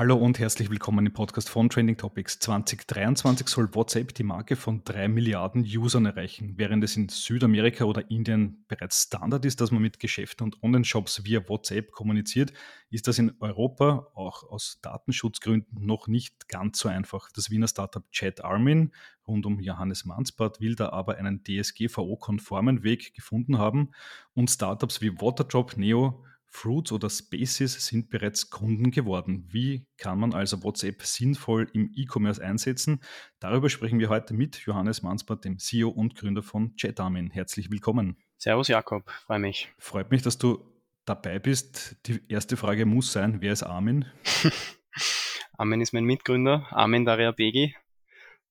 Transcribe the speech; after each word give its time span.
Hallo 0.00 0.16
und 0.16 0.38
herzlich 0.38 0.70
willkommen 0.70 1.04
im 1.04 1.12
Podcast 1.12 1.50
von 1.50 1.68
Trending 1.68 1.98
Topics. 1.98 2.38
2023 2.38 3.46
soll 3.48 3.74
WhatsApp 3.74 4.14
die 4.14 4.22
Marke 4.22 4.56
von 4.56 4.82
drei 4.82 5.08
Milliarden 5.08 5.62
Usern 5.62 6.06
erreichen. 6.06 6.54
Während 6.56 6.82
es 6.82 6.96
in 6.96 7.10
Südamerika 7.10 7.84
oder 7.84 8.10
Indien 8.10 8.64
bereits 8.66 9.02
Standard 9.02 9.44
ist, 9.44 9.60
dass 9.60 9.70
man 9.70 9.82
mit 9.82 10.00
Geschäften 10.00 10.44
und 10.44 10.62
Online-Shops 10.62 11.24
via 11.26 11.46
WhatsApp 11.46 11.92
kommuniziert, 11.92 12.54
ist 12.88 13.08
das 13.08 13.18
in 13.18 13.34
Europa 13.40 14.06
auch 14.14 14.42
aus 14.44 14.78
Datenschutzgründen 14.80 15.84
noch 15.84 16.08
nicht 16.08 16.48
ganz 16.48 16.78
so 16.78 16.88
einfach. 16.88 17.28
Das 17.34 17.50
Wiener 17.50 17.68
Startup 17.68 18.10
Chat 18.10 18.42
Armin 18.42 18.92
rund 19.28 19.44
um 19.44 19.60
Johannes 19.60 20.06
Mansbart 20.06 20.62
will 20.62 20.76
da 20.76 20.92
aber 20.92 21.18
einen 21.18 21.44
DSGVO-konformen 21.44 22.84
Weg 22.84 23.12
gefunden 23.12 23.58
haben 23.58 23.90
und 24.32 24.48
Startups 24.48 25.02
wie 25.02 25.20
Waterdrop, 25.20 25.76
Neo, 25.76 26.24
Fruits 26.52 26.90
oder 26.92 27.08
Spaces 27.08 27.86
sind 27.86 28.10
bereits 28.10 28.50
Kunden 28.50 28.90
geworden. 28.90 29.46
Wie 29.48 29.86
kann 29.96 30.18
man 30.18 30.34
also 30.34 30.62
WhatsApp 30.62 31.02
sinnvoll 31.02 31.70
im 31.72 31.92
E-Commerce 31.94 32.42
einsetzen? 32.42 33.00
Darüber 33.38 33.70
sprechen 33.70 34.00
wir 34.00 34.08
heute 34.08 34.34
mit 34.34 34.56
Johannes 34.66 35.02
Mansbart, 35.02 35.44
dem 35.44 35.58
CEO 35.58 35.88
und 35.88 36.16
Gründer 36.16 36.42
von 36.42 36.74
Chatamin. 36.76 37.30
Herzlich 37.30 37.70
willkommen. 37.70 38.16
Servus 38.36 38.68
Jakob, 38.68 39.08
freue 39.26 39.38
mich. 39.38 39.72
Freut 39.78 40.10
mich, 40.10 40.22
dass 40.22 40.38
du 40.38 40.58
dabei 41.04 41.38
bist. 41.38 41.96
Die 42.06 42.20
erste 42.28 42.56
Frage 42.56 42.84
muss 42.84 43.12
sein, 43.12 43.40
wer 43.40 43.52
ist 43.52 43.62
Armin? 43.62 44.06
Armin 45.56 45.80
ist 45.80 45.92
mein 45.92 46.04
Mitgründer, 46.04 46.66
Armin 46.70 47.04
Daria 47.04 47.30
Begi. 47.30 47.76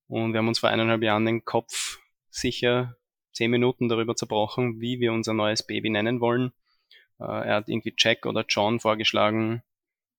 Und 0.08 0.34
wir 0.34 0.39
haben 0.39 0.47
uns 0.47 0.59
vor 0.59 0.69
eineinhalb 0.69 1.03
Jahren 1.03 1.25
den 1.25 1.44
Kopf 1.44 2.00
sicher 2.30 2.95
zehn 3.34 3.52
Minuten 3.52 3.89
darüber 3.89 4.16
zerbrochen, 4.16 4.80
wie 4.80 5.00
wir 5.00 5.11
unser 5.11 5.34
neues 5.34 5.67
Baby 5.67 5.89
nennen 5.89 6.22
wollen 6.22 6.53
er 7.25 7.56
hat 7.56 7.70
irgendwie 7.70 7.94
Jack 7.98 8.25
oder 8.25 8.45
John 8.48 8.80
vorgeschlagen 8.80 9.62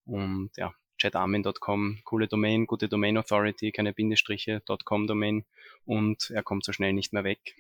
und 0.05 0.51
ja, 0.57 0.75
chatarmin.com, 0.99 2.01
coole 2.05 2.29
Domain, 2.29 2.67
gute 2.67 2.89
Domain 2.89 3.17
Authority, 3.17 3.73
keine 3.73 3.93
Bindestriche, 3.93 4.63
.com 4.85 5.07
Domain 5.07 5.45
und 5.85 6.31
er 6.31 6.43
kommt 6.43 6.65
so 6.65 6.73
schnell 6.73 6.93
nicht 6.93 7.13
mehr 7.13 7.25
weg. 7.25 7.57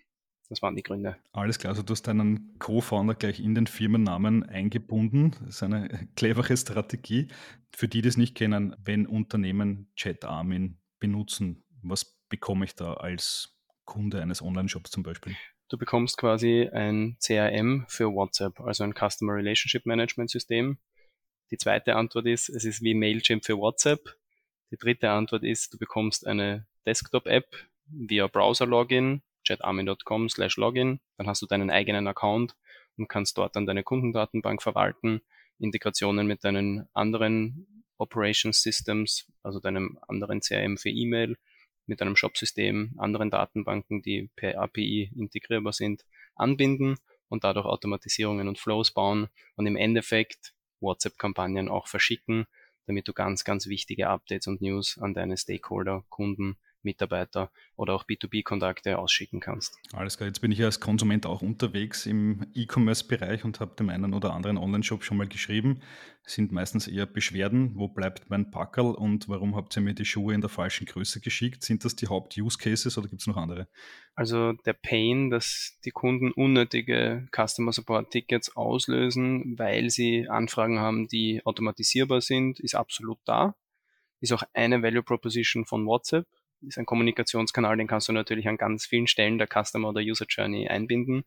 Das 0.50 0.62
waren 0.62 0.74
die 0.74 0.82
Gründe. 0.82 1.16
Alles 1.32 1.60
klar, 1.60 1.70
also 1.70 1.82
du 1.82 1.92
hast 1.92 2.02
deinen 2.02 2.58
Co-Founder 2.58 3.14
gleich 3.14 3.38
in 3.38 3.54
den 3.54 3.68
Firmennamen 3.68 4.42
eingebunden. 4.42 5.36
Das 5.40 5.56
ist 5.56 5.62
eine 5.62 6.08
clevere 6.16 6.56
Strategie. 6.56 7.28
Für 7.72 7.86
die, 7.86 8.02
die 8.02 8.08
es 8.08 8.16
nicht 8.16 8.34
kennen, 8.34 8.74
wenn 8.82 9.06
Unternehmen 9.06 9.92
ChatArmin 9.96 10.80
benutzen, 10.98 11.62
was 11.82 12.18
bekomme 12.28 12.64
ich 12.64 12.74
da 12.74 12.94
als 12.94 13.56
Kunde 13.84 14.20
eines 14.20 14.42
Online-Shops 14.42 14.90
zum 14.90 15.04
Beispiel? 15.04 15.36
Du 15.70 15.78
bekommst 15.78 16.18
quasi 16.18 16.68
ein 16.72 17.16
CRM 17.24 17.84
für 17.86 18.12
WhatsApp, 18.12 18.58
also 18.58 18.82
ein 18.82 18.92
Customer 18.92 19.34
Relationship 19.34 19.86
Management 19.86 20.28
System. 20.28 20.78
Die 21.52 21.58
zweite 21.58 21.94
Antwort 21.94 22.26
ist, 22.26 22.48
es 22.48 22.64
ist 22.64 22.82
wie 22.82 22.92
Mailchimp 22.92 23.44
für 23.44 23.56
WhatsApp. 23.56 24.16
Die 24.72 24.76
dritte 24.76 25.10
Antwort 25.10 25.44
ist, 25.44 25.72
du 25.72 25.78
bekommst 25.78 26.26
eine 26.26 26.66
Desktop-App 26.86 27.46
via 27.86 28.26
Browser-Login, 28.26 29.22
chatarmin.com 29.46 30.28
slash 30.28 30.56
Login. 30.56 30.98
Dann 31.16 31.28
hast 31.28 31.40
du 31.40 31.46
deinen 31.46 31.70
eigenen 31.70 32.08
Account 32.08 32.56
und 32.96 33.08
kannst 33.08 33.38
dort 33.38 33.54
dann 33.54 33.66
deine 33.66 33.84
Kundendatenbank 33.84 34.62
verwalten, 34.62 35.20
Integrationen 35.60 36.26
mit 36.26 36.42
deinen 36.42 36.88
anderen 36.94 37.84
Operations 37.96 38.60
Systems, 38.60 39.30
also 39.44 39.60
deinem 39.60 40.00
anderen 40.08 40.40
CRM 40.40 40.78
für 40.78 40.90
E-Mail, 40.90 41.36
mit 41.86 42.02
einem 42.02 42.16
Shop-System 42.16 42.94
anderen 42.98 43.30
Datenbanken, 43.30 44.02
die 44.02 44.30
per 44.36 44.60
API 44.60 45.10
integrierbar 45.16 45.72
sind, 45.72 46.04
anbinden 46.34 46.96
und 47.28 47.44
dadurch 47.44 47.66
Automatisierungen 47.66 48.48
und 48.48 48.58
Flows 48.58 48.90
bauen 48.92 49.28
und 49.56 49.66
im 49.66 49.76
Endeffekt 49.76 50.54
WhatsApp-Kampagnen 50.80 51.68
auch 51.68 51.86
verschicken, 51.86 52.46
damit 52.86 53.06
du 53.08 53.12
ganz, 53.12 53.44
ganz 53.44 53.66
wichtige 53.66 54.08
Updates 54.08 54.46
und 54.46 54.60
News 54.62 54.98
an 54.98 55.14
deine 55.14 55.36
Stakeholder, 55.36 56.04
Kunden, 56.08 56.56
Mitarbeiter 56.82 57.50
oder 57.76 57.94
auch 57.94 58.04
B2B-Kontakte 58.04 58.98
ausschicken 58.98 59.40
kannst. 59.40 59.78
Alles 59.92 60.16
klar, 60.16 60.28
jetzt 60.28 60.40
bin 60.40 60.52
ich 60.52 60.58
ja 60.58 60.66
als 60.66 60.80
Konsument 60.80 61.26
auch 61.26 61.42
unterwegs 61.42 62.06
im 62.06 62.46
E-Commerce-Bereich 62.54 63.44
und 63.44 63.60
habe 63.60 63.74
dem 63.76 63.90
einen 63.90 64.14
oder 64.14 64.32
anderen 64.32 64.58
Online-Shop 64.58 65.04
schon 65.04 65.16
mal 65.16 65.28
geschrieben. 65.28 65.80
Es 66.24 66.34
sind 66.34 66.52
meistens 66.52 66.86
eher 66.86 67.06
Beschwerden, 67.06 67.74
wo 67.74 67.88
bleibt 67.88 68.30
mein 68.30 68.50
Packerl 68.50 68.94
und 68.94 69.28
warum 69.28 69.56
habt 69.56 69.76
ihr 69.76 69.82
mir 69.82 69.94
die 69.94 70.04
Schuhe 70.04 70.34
in 70.34 70.40
der 70.40 70.50
falschen 70.50 70.86
Größe 70.86 71.20
geschickt? 71.20 71.64
Sind 71.64 71.84
das 71.84 71.96
die 71.96 72.08
Haupt-Use-Cases 72.08 72.96
oder 72.98 73.08
gibt 73.08 73.22
es 73.22 73.26
noch 73.26 73.36
andere? 73.36 73.68
Also 74.14 74.52
der 74.52 74.74
Pain, 74.74 75.30
dass 75.30 75.78
die 75.84 75.90
Kunden 75.90 76.30
unnötige 76.30 77.26
Customer 77.34 77.72
Support 77.72 78.10
Tickets 78.10 78.54
auslösen, 78.54 79.58
weil 79.58 79.90
sie 79.90 80.28
Anfragen 80.28 80.78
haben, 80.78 81.08
die 81.08 81.40
automatisierbar 81.44 82.20
sind, 82.20 82.60
ist 82.60 82.74
absolut 82.74 83.18
da. 83.24 83.56
Ist 84.20 84.32
auch 84.32 84.42
eine 84.52 84.82
Value 84.82 85.02
Proposition 85.02 85.64
von 85.64 85.86
WhatsApp 85.86 86.26
ist 86.62 86.78
ein 86.78 86.86
Kommunikationskanal, 86.86 87.76
den 87.76 87.86
kannst 87.86 88.08
du 88.08 88.12
natürlich 88.12 88.48
an 88.48 88.56
ganz 88.56 88.86
vielen 88.86 89.06
Stellen 89.06 89.38
der 89.38 89.48
Customer 89.48 89.88
oder 89.88 90.00
User 90.00 90.26
Journey 90.28 90.68
einbinden. 90.68 91.24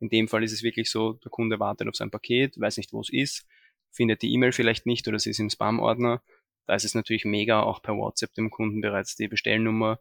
In 0.00 0.08
dem 0.08 0.28
Fall 0.28 0.42
ist 0.42 0.52
es 0.52 0.62
wirklich 0.62 0.90
so, 0.90 1.14
der 1.14 1.30
Kunde 1.30 1.60
wartet 1.60 1.88
auf 1.88 1.96
sein 1.96 2.10
Paket, 2.10 2.58
weiß 2.58 2.76
nicht, 2.76 2.92
wo 2.92 3.00
es 3.00 3.10
ist, 3.10 3.46
findet 3.90 4.22
die 4.22 4.32
E-Mail 4.32 4.52
vielleicht 4.52 4.86
nicht 4.86 5.06
oder 5.06 5.18
sie 5.18 5.30
ist 5.30 5.38
im 5.38 5.50
Spam-Ordner. 5.50 6.22
Da 6.66 6.74
ist 6.74 6.84
es 6.84 6.94
natürlich 6.94 7.24
mega, 7.24 7.62
auch 7.62 7.82
per 7.82 7.96
WhatsApp 7.96 8.34
dem 8.34 8.50
Kunden 8.50 8.80
bereits 8.80 9.16
die 9.16 9.28
Bestellnummer, 9.28 10.00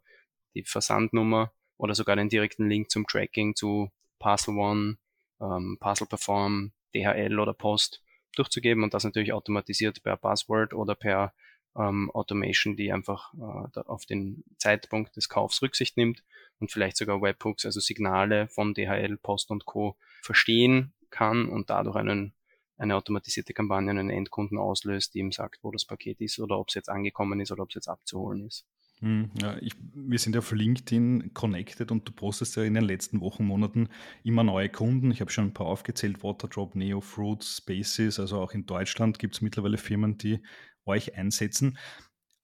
die 0.56 0.64
Versandnummer 0.64 1.52
oder 1.78 1.96
sogar 1.96 2.16
den 2.16 2.30
direkten 2.30 2.68
Link 2.70 2.90
zum 2.90 3.06
Tracking 3.08 3.56
zu 3.56 3.92
Parcel 4.20 4.56
One, 4.56 4.98
ähm, 5.40 5.78
Parcel 5.80 6.08
Perform, 6.08 6.74
DHL 6.96 7.40
oder 7.40 7.54
Post 7.54 8.04
durchzugeben 8.36 8.84
und 8.84 8.94
das 8.94 9.04
natürlich 9.04 9.34
automatisiert 9.34 10.02
per 10.04 10.18
Password 10.18 10.74
oder 10.74 10.96
per 10.96 11.34
ähm, 11.76 12.12
Automation, 12.12 12.76
die 12.76 12.92
einfach 12.92 13.34
äh, 13.34 13.80
auf 13.82 14.06
den 14.06 14.44
Zeitpunkt 14.58 15.16
des 15.16 15.30
Kaufs 15.30 15.62
Rücksicht 15.62 15.98
nimmt 15.98 16.24
und 16.60 16.72
vielleicht 16.72 16.98
sogar 16.98 17.22
Webhooks, 17.22 17.66
also 17.66 17.80
Signale 17.80 18.48
von 18.48 18.74
DHL, 18.74 19.18
Post 19.18 19.52
und 19.52 19.66
Co. 19.66 19.96
verstehen 20.22 20.94
kann 21.10 21.48
und 21.50 21.70
dadurch 21.70 21.96
einen, 21.96 22.34
eine 22.78 22.96
automatisierte 22.96 23.54
Kampagne 23.54 23.92
an 23.92 23.98
einen 23.98 24.10
Endkunden 24.10 24.58
auslöst, 24.58 25.14
die 25.14 25.20
ihm 25.20 25.32
sagt, 25.32 25.60
wo 25.64 25.72
das 25.72 25.86
Paket 25.86 26.22
ist 26.22 26.40
oder 26.40 26.60
ob 26.60 26.70
es 26.70 26.76
jetzt 26.76 26.90
angekommen 26.90 27.40
ist 27.40 27.52
oder 27.52 27.64
ob 27.64 27.70
es 27.70 27.76
jetzt 27.76 27.88
abzuholen 27.88 28.46
ist. 28.48 28.66
Hm, 29.02 29.32
ja, 29.42 29.58
ich, 29.62 29.74
wir 29.96 30.20
sind 30.20 30.36
ja 30.36 30.40
auf 30.40 30.52
LinkedIn 30.52 31.34
connected 31.34 31.92
und 31.92 32.08
du 32.08 32.12
postest 32.12 32.56
ja 32.56 32.64
in 32.64 32.76
den 32.76 32.84
letzten 32.84 33.20
Wochen, 33.20 33.44
Monaten 33.44 33.90
immer 34.24 34.44
neue 34.44 34.70
Kunden. 34.70 35.10
Ich 35.10 35.22
habe 35.22 35.32
schon 35.32 35.46
ein 35.46 35.54
paar 35.54 35.66
aufgezählt, 35.66 36.24
Waterdrop, 36.24 36.76
Neo, 36.76 37.02
Fruits, 37.02 37.58
Spaces, 37.58 38.20
also 38.20 38.40
auch 38.40 38.52
in 38.52 38.68
Deutschland 38.68 39.18
gibt 39.18 39.34
es 39.34 39.42
mittlerweile 39.42 39.80
Firmen, 39.80 40.20
die 40.20 40.44
euch 40.86 41.16
einsetzen. 41.16 41.78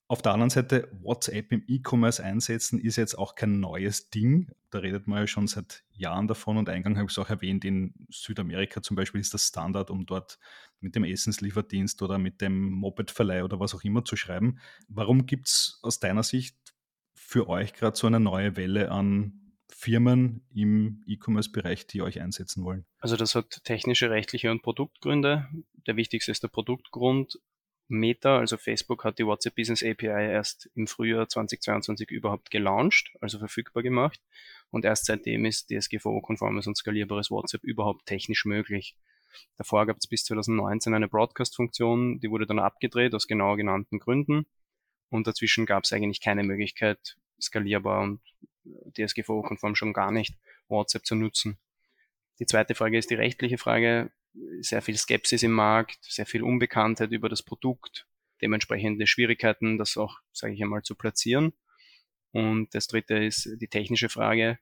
Auf 0.09 0.21
der 0.21 0.31
anderen 0.31 0.49
Seite, 0.49 0.89
WhatsApp 1.01 1.51
im 1.51 1.63
E-Commerce 1.67 2.23
einsetzen 2.23 2.79
ist 2.79 2.95
jetzt 2.95 3.17
auch 3.17 3.35
kein 3.35 3.59
neues 3.59 4.09
Ding. 4.09 4.49
Da 4.69 4.79
redet 4.79 5.05
man 5.05 5.19
ja 5.19 5.27
schon 5.27 5.47
seit 5.47 5.83
Jahren 5.91 6.29
davon 6.29 6.55
und 6.55 6.69
eingang 6.69 6.95
habe 6.95 7.07
ich 7.07 7.11
es 7.11 7.19
auch 7.19 7.29
erwähnt, 7.29 7.65
in 7.65 7.93
Südamerika 8.09 8.81
zum 8.81 8.95
Beispiel 8.95 9.19
ist 9.19 9.33
das 9.33 9.47
Standard, 9.47 9.89
um 9.89 10.05
dort 10.05 10.39
mit 10.79 10.95
dem 10.95 11.03
Essenslieferdienst 11.03 12.01
oder 12.01 12.19
mit 12.19 12.39
dem 12.39 12.71
Mopedverleih 12.71 13.43
oder 13.43 13.59
was 13.59 13.75
auch 13.75 13.83
immer 13.83 14.05
zu 14.05 14.15
schreiben. 14.15 14.59
Warum 14.87 15.25
gibt 15.25 15.47
es 15.47 15.79
aus 15.81 15.99
deiner 15.99 16.23
Sicht 16.23 16.55
für 17.13 17.49
euch 17.49 17.73
gerade 17.73 17.97
so 17.97 18.07
eine 18.07 18.21
neue 18.21 18.55
Welle 18.55 18.91
an 18.91 19.47
Firmen 19.67 20.45
im 20.53 21.03
E-Commerce-Bereich, 21.05 21.85
die 21.87 22.01
euch 22.01 22.21
einsetzen 22.21 22.63
wollen? 22.63 22.85
Also 22.99 23.17
das 23.17 23.35
hat 23.35 23.63
technische, 23.65 24.09
rechtliche 24.09 24.51
und 24.51 24.61
Produktgründe. 24.61 25.49
Der 25.85 25.97
wichtigste 25.97 26.31
ist 26.31 26.43
der 26.43 26.47
Produktgrund. 26.47 27.39
Meta, 27.89 28.37
also 28.39 28.57
Facebook, 28.57 29.03
hat 29.03 29.19
die 29.19 29.25
WhatsApp 29.25 29.55
Business 29.55 29.83
API 29.83 30.07
erst 30.07 30.69
im 30.75 30.87
Frühjahr 30.87 31.29
2022 31.29 32.11
überhaupt 32.11 32.51
gelauncht, 32.51 33.11
also 33.22 33.39
verfügbar 33.39 33.84
gemacht. 33.84 34.19
Und 34.72 34.84
erst 34.84 35.05
seitdem 35.05 35.45
ist 35.45 35.69
DSGVO-konformes 35.69 36.67
und 36.67 36.75
skalierbares 36.75 37.31
WhatsApp 37.31 37.63
überhaupt 37.63 38.05
technisch 38.05 38.45
möglich. 38.45 38.95
Davor 39.57 39.85
gab 39.85 39.97
es 39.97 40.07
bis 40.07 40.25
2019 40.25 40.93
eine 40.93 41.07
Broadcast-Funktion, 41.07 42.19
die 42.19 42.29
wurde 42.29 42.45
dann 42.45 42.59
abgedreht 42.59 43.13
aus 43.13 43.28
genau 43.28 43.55
genannten 43.55 43.99
Gründen. 43.99 44.45
Und 45.09 45.28
dazwischen 45.28 45.66
gab 45.66 45.83
es 45.85 45.93
eigentlich 45.93 46.19
keine 46.19 46.43
Möglichkeit, 46.43 47.17
skalierbar 47.40 48.01
und 48.01 48.22
DSGVO-konform 48.97 49.75
schon 49.75 49.93
gar 49.93 50.11
nicht 50.11 50.35
WhatsApp 50.67 51.05
zu 51.05 51.16
nutzen. 51.16 51.57
Die 52.40 52.45
zweite 52.45 52.75
Frage 52.75 52.97
ist 52.97 53.09
die 53.09 53.16
rechtliche 53.16 53.57
Frage 53.57 54.11
sehr 54.62 54.82
viel 54.82 54.97
Skepsis 54.97 55.44
im 55.44 55.52
Markt, 55.52 56.00
sehr 56.03 56.26
viel 56.26 56.44
Unbekanntheit 56.44 57.12
über 57.12 57.29
das 57.29 57.44
Produkt, 57.44 58.08
dementsprechende 58.41 59.08
Schwierigkeiten, 59.08 59.78
das 59.78 59.97
auch, 59.97 60.20
sage 60.32 60.53
ich 60.53 60.62
einmal, 60.62 60.84
zu 60.84 60.96
platzieren. 60.96 61.53
Und 62.32 62.74
das 62.76 62.88
dritte 62.88 63.18
ist 63.18 63.50
die 63.59 63.68
technische 63.68 64.09
Frage. 64.09 64.59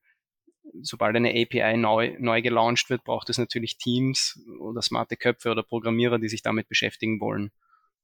Sobald 0.82 1.16
eine 1.16 1.30
API 1.30 1.78
neu, 1.78 2.16
neu 2.20 2.42
gelauncht 2.42 2.90
wird, 2.90 3.04
braucht 3.04 3.30
es 3.30 3.38
natürlich 3.38 3.78
Teams 3.78 4.40
oder 4.60 4.82
smarte 4.82 5.18
Köpfe 5.18 5.52
oder 5.52 5.64
Programmierer, 5.64 6.20
die 6.20 6.30
sich 6.30 6.42
damit 6.42 6.68
beschäftigen 6.68 7.20
wollen. 7.20 7.52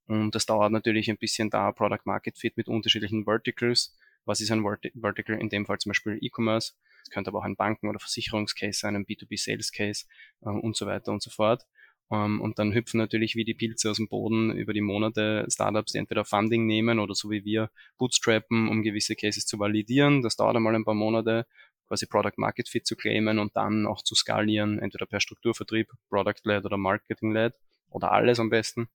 Und 0.07 0.35
das 0.35 0.45
dauert 0.45 0.71
natürlich 0.71 1.09
ein 1.09 1.17
bisschen 1.17 1.49
da, 1.49 1.71
Product 1.71 2.05
Market 2.05 2.37
Fit 2.37 2.57
mit 2.57 2.67
unterschiedlichen 2.67 3.23
Verticals. 3.23 3.95
Was 4.25 4.41
ist 4.41 4.51
ein 4.51 4.63
Vertical? 4.63 5.39
In 5.39 5.49
dem 5.49 5.65
Fall 5.65 5.79
zum 5.79 5.91
Beispiel 5.91 6.17
E-Commerce. 6.21 6.73
Es 7.03 7.09
könnte 7.09 7.29
aber 7.29 7.39
auch 7.39 7.43
ein 7.43 7.55
Banken- 7.55 7.89
oder 7.89 7.99
Versicherungscase 7.99 8.79
sein, 8.79 8.95
ein 8.95 9.05
B2B-Sales-Case 9.05 10.05
äh, 10.41 10.49
und 10.49 10.75
so 10.75 10.85
weiter 10.85 11.11
und 11.11 11.21
so 11.21 11.29
fort. 11.29 11.65
Um, 12.11 12.41
und 12.41 12.59
dann 12.59 12.73
hüpfen 12.73 12.97
natürlich 12.97 13.37
wie 13.37 13.45
die 13.45 13.53
Pilze 13.53 13.89
aus 13.89 13.95
dem 13.95 14.09
Boden 14.09 14.51
über 14.51 14.73
die 14.73 14.81
Monate 14.81 15.45
Startups, 15.49 15.93
die 15.93 15.97
entweder 15.97 16.25
Funding 16.25 16.65
nehmen 16.65 16.99
oder 16.99 17.15
so 17.15 17.29
wie 17.29 17.45
wir 17.45 17.71
bootstrappen, 17.97 18.67
um 18.67 18.83
gewisse 18.83 19.15
Cases 19.15 19.45
zu 19.45 19.59
validieren. 19.59 20.21
Das 20.21 20.35
dauert 20.35 20.57
einmal 20.57 20.75
ein 20.75 20.83
paar 20.83 20.93
Monate, 20.93 21.47
quasi 21.87 22.07
Product 22.07 22.33
Market 22.35 22.67
Fit 22.67 22.85
zu 22.85 22.97
claimen 22.97 23.39
und 23.39 23.55
dann 23.55 23.87
auch 23.87 24.01
zu 24.01 24.13
skalieren, 24.13 24.77
entweder 24.79 25.05
per 25.05 25.21
Strukturvertrieb, 25.21 25.87
Product-led 26.09 26.65
oder 26.65 26.75
Marketing-led 26.75 27.53
oder 27.89 28.11
alles 28.11 28.41
am 28.41 28.49
besten. 28.49 28.89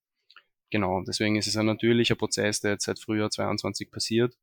Genau, 0.69 1.01
deswegen 1.01 1.37
ist 1.37 1.47
es 1.47 1.57
ein 1.57 1.65
natürlicher 1.65 2.15
Prozess, 2.15 2.61
der 2.61 2.73
jetzt 2.73 2.85
seit 2.85 2.99
Frühjahr 2.99 3.31
22 3.31 3.89
passiert, 3.89 4.37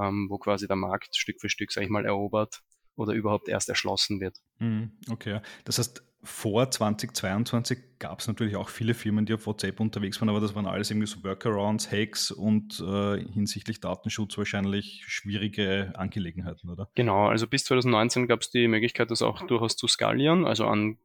ähm, 0.00 0.26
wo 0.30 0.38
quasi 0.38 0.66
der 0.66 0.76
Markt 0.76 1.16
Stück 1.16 1.40
für 1.40 1.48
Stück, 1.48 1.72
sag 1.72 1.84
ich 1.84 1.90
mal, 1.90 2.04
erobert 2.04 2.62
oder 2.96 3.12
überhaupt 3.12 3.48
erst 3.48 3.68
erschlossen 3.68 4.20
wird. 4.20 4.38
Mhm, 4.58 4.92
okay, 5.10 5.40
das 5.64 5.78
heißt, 5.78 6.02
vor 6.22 6.70
2022 6.70 7.78
gab 7.98 8.20
es 8.20 8.26
natürlich 8.26 8.56
auch 8.56 8.68
viele 8.68 8.94
Firmen, 8.94 9.26
die 9.26 9.34
auf 9.34 9.46
WhatsApp 9.46 9.78
unterwegs 9.78 10.20
waren, 10.20 10.28
aber 10.28 10.40
das 10.40 10.54
waren 10.54 10.66
alles 10.66 10.90
irgendwie 10.90 11.06
so 11.06 11.22
Workarounds, 11.22 11.90
Hacks 11.92 12.30
und 12.30 12.80
äh, 12.80 13.22
hinsichtlich 13.32 13.80
Datenschutz 13.80 14.36
wahrscheinlich 14.36 15.04
schwierige 15.06 15.92
Angelegenheiten, 15.94 16.68
oder? 16.68 16.90
Genau, 16.94 17.28
also 17.28 17.46
bis 17.46 17.64
2019 17.64 18.26
gab 18.26 18.40
es 18.40 18.50
die 18.50 18.66
Möglichkeit, 18.66 19.10
das 19.10 19.22
auch 19.22 19.46
durchaus 19.46 19.76
zu 19.76 19.86
skalieren, 19.86 20.44
also 20.44 20.66
an 20.66 20.98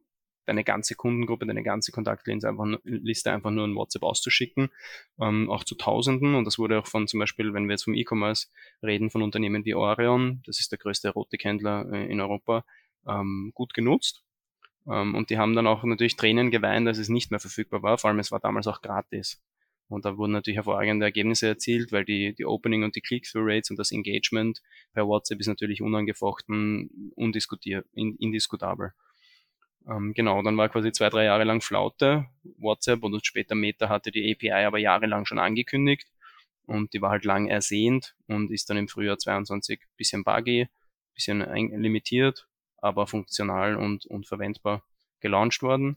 deine 0.46 0.64
ganze 0.64 0.94
Kundengruppe, 0.94 1.46
deine 1.46 1.62
ganze 1.62 1.92
Kontaktliste 1.92 2.48
einfach, 2.48 2.66
Liste 2.84 3.32
einfach 3.32 3.50
nur 3.50 3.64
in 3.64 3.74
WhatsApp 3.74 4.02
auszuschicken, 4.02 4.70
ähm, 5.20 5.50
auch 5.50 5.64
zu 5.64 5.74
Tausenden. 5.74 6.34
Und 6.34 6.44
das 6.44 6.58
wurde 6.58 6.78
auch 6.78 6.86
von 6.86 7.06
zum 7.06 7.20
Beispiel, 7.20 7.54
wenn 7.54 7.66
wir 7.66 7.72
jetzt 7.72 7.84
vom 7.84 7.94
E-Commerce 7.94 8.48
reden, 8.82 9.10
von 9.10 9.22
Unternehmen 9.22 9.64
wie 9.64 9.74
Orion, 9.74 10.42
das 10.46 10.60
ist 10.60 10.72
der 10.72 10.78
größte 10.78 11.08
Erotikhändler 11.08 11.90
äh, 11.92 12.10
in 12.10 12.20
Europa, 12.20 12.64
ähm, 13.06 13.52
gut 13.54 13.74
genutzt. 13.74 14.22
Ähm, 14.88 15.14
und 15.14 15.30
die 15.30 15.38
haben 15.38 15.54
dann 15.54 15.66
auch 15.66 15.84
natürlich 15.84 16.16
Tränen 16.16 16.50
geweint, 16.50 16.86
dass 16.86 16.98
es 16.98 17.08
nicht 17.08 17.30
mehr 17.30 17.40
verfügbar 17.40 17.82
war. 17.82 17.98
Vor 17.98 18.10
allem, 18.10 18.18
es 18.18 18.32
war 18.32 18.40
damals 18.40 18.66
auch 18.66 18.80
gratis. 18.82 19.40
Und 19.88 20.04
da 20.06 20.16
wurden 20.16 20.32
natürlich 20.32 20.56
hervorragende 20.56 21.04
Ergebnisse 21.04 21.46
erzielt, 21.46 21.92
weil 21.92 22.04
die, 22.04 22.34
die 22.34 22.46
Opening 22.46 22.82
und 22.82 22.96
die 22.96 23.02
Click-Through-Rates 23.02 23.70
und 23.70 23.78
das 23.78 23.92
Engagement 23.92 24.62
per 24.94 25.06
WhatsApp 25.06 25.40
ist 25.40 25.48
natürlich 25.48 25.82
unangefochten, 25.82 27.12
indiskutabel. 27.14 28.94
Ähm, 29.88 30.14
genau, 30.14 30.42
dann 30.42 30.56
war 30.56 30.68
quasi 30.68 30.92
zwei, 30.92 31.08
drei 31.08 31.24
Jahre 31.24 31.44
lang 31.44 31.60
Flaute. 31.60 32.26
WhatsApp 32.58 33.02
und 33.02 33.24
später 33.26 33.54
Meta 33.54 33.88
hatte 33.88 34.10
die 34.10 34.32
API 34.32 34.64
aber 34.64 34.78
jahrelang 34.78 35.26
schon 35.26 35.38
angekündigt 35.38 36.08
und 36.66 36.92
die 36.92 37.02
war 37.02 37.10
halt 37.10 37.24
lang 37.24 37.48
ersehnt 37.48 38.14
und 38.28 38.50
ist 38.50 38.70
dann 38.70 38.76
im 38.76 38.88
Frühjahr 38.88 39.18
22 39.18 39.80
bisschen 39.96 40.24
buggy, 40.24 40.68
bisschen 41.14 41.40
limitiert 41.80 42.46
aber 42.82 43.06
funktional 43.06 43.76
und, 43.76 44.04
und 44.06 44.26
verwendbar 44.26 44.82
gelauncht 45.20 45.62
worden. 45.62 45.96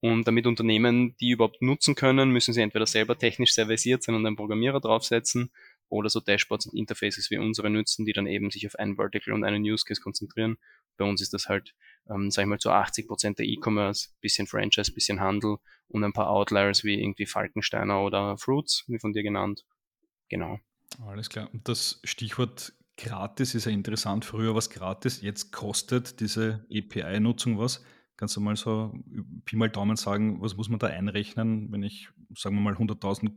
Und 0.00 0.28
damit 0.28 0.46
Unternehmen 0.46 1.16
die 1.18 1.30
überhaupt 1.30 1.62
nutzen 1.62 1.94
können, 1.94 2.30
müssen 2.30 2.52
sie 2.52 2.60
entweder 2.60 2.86
selber 2.86 3.16
technisch 3.16 3.54
sehr 3.54 3.66
versiert 3.66 4.02
sein 4.02 4.14
und 4.14 4.26
einen 4.26 4.36
Programmierer 4.36 4.80
draufsetzen 4.80 5.50
oder 5.88 6.08
so 6.08 6.20
Dashboards 6.20 6.66
und 6.66 6.78
Interfaces 6.78 7.30
wie 7.30 7.38
unsere 7.38 7.70
nutzen, 7.70 8.04
die 8.04 8.12
dann 8.12 8.26
eben 8.26 8.50
sich 8.50 8.66
auf 8.66 8.74
einen 8.76 8.96
Vertical 8.96 9.34
und 9.34 9.44
einen 9.44 9.62
Use 9.62 9.84
Case 9.84 10.00
konzentrieren. 10.00 10.56
Bei 10.96 11.04
uns 11.04 11.20
ist 11.20 11.32
das 11.32 11.48
halt, 11.48 11.74
ähm, 12.08 12.30
sag 12.30 12.42
ich 12.42 12.48
mal, 12.48 12.58
zu 12.58 12.70
80 12.70 13.06
Prozent 13.06 13.38
der 13.38 13.46
E-Commerce, 13.46 14.08
bisschen 14.20 14.46
Franchise, 14.46 14.92
bisschen 14.92 15.20
Handel 15.20 15.56
und 15.88 16.04
ein 16.04 16.12
paar 16.12 16.30
Outliers 16.30 16.84
wie 16.84 17.00
irgendwie 17.00 17.26
Falkensteiner 17.26 18.02
oder 18.02 18.36
Fruits, 18.38 18.84
wie 18.88 18.98
von 18.98 19.12
dir 19.12 19.22
genannt. 19.22 19.64
Genau. 20.28 20.58
Alles 21.06 21.28
klar. 21.28 21.48
Und 21.52 21.68
das 21.68 22.00
Stichwort 22.04 22.72
Gratis 22.96 23.54
ist 23.54 23.64
ja 23.64 23.72
interessant. 23.72 24.24
Früher 24.24 24.50
war 24.50 24.58
es 24.58 24.70
gratis, 24.70 25.20
jetzt 25.20 25.52
kostet 25.52 26.20
diese 26.20 26.64
API-Nutzung 26.70 27.58
was. 27.58 27.84
Kannst 28.16 28.36
du 28.36 28.40
mal 28.40 28.54
so 28.56 28.94
Pi 29.44 29.56
mal 29.56 29.68
Daumen 29.68 29.96
sagen, 29.96 30.40
was 30.40 30.56
muss 30.56 30.68
man 30.68 30.78
da 30.78 30.86
einrechnen, 30.86 31.72
wenn 31.72 31.82
ich, 31.82 32.10
sagen 32.36 32.54
wir 32.54 32.62
mal, 32.62 32.74
100.000 32.74 33.32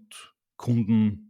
Kunden 0.58 1.27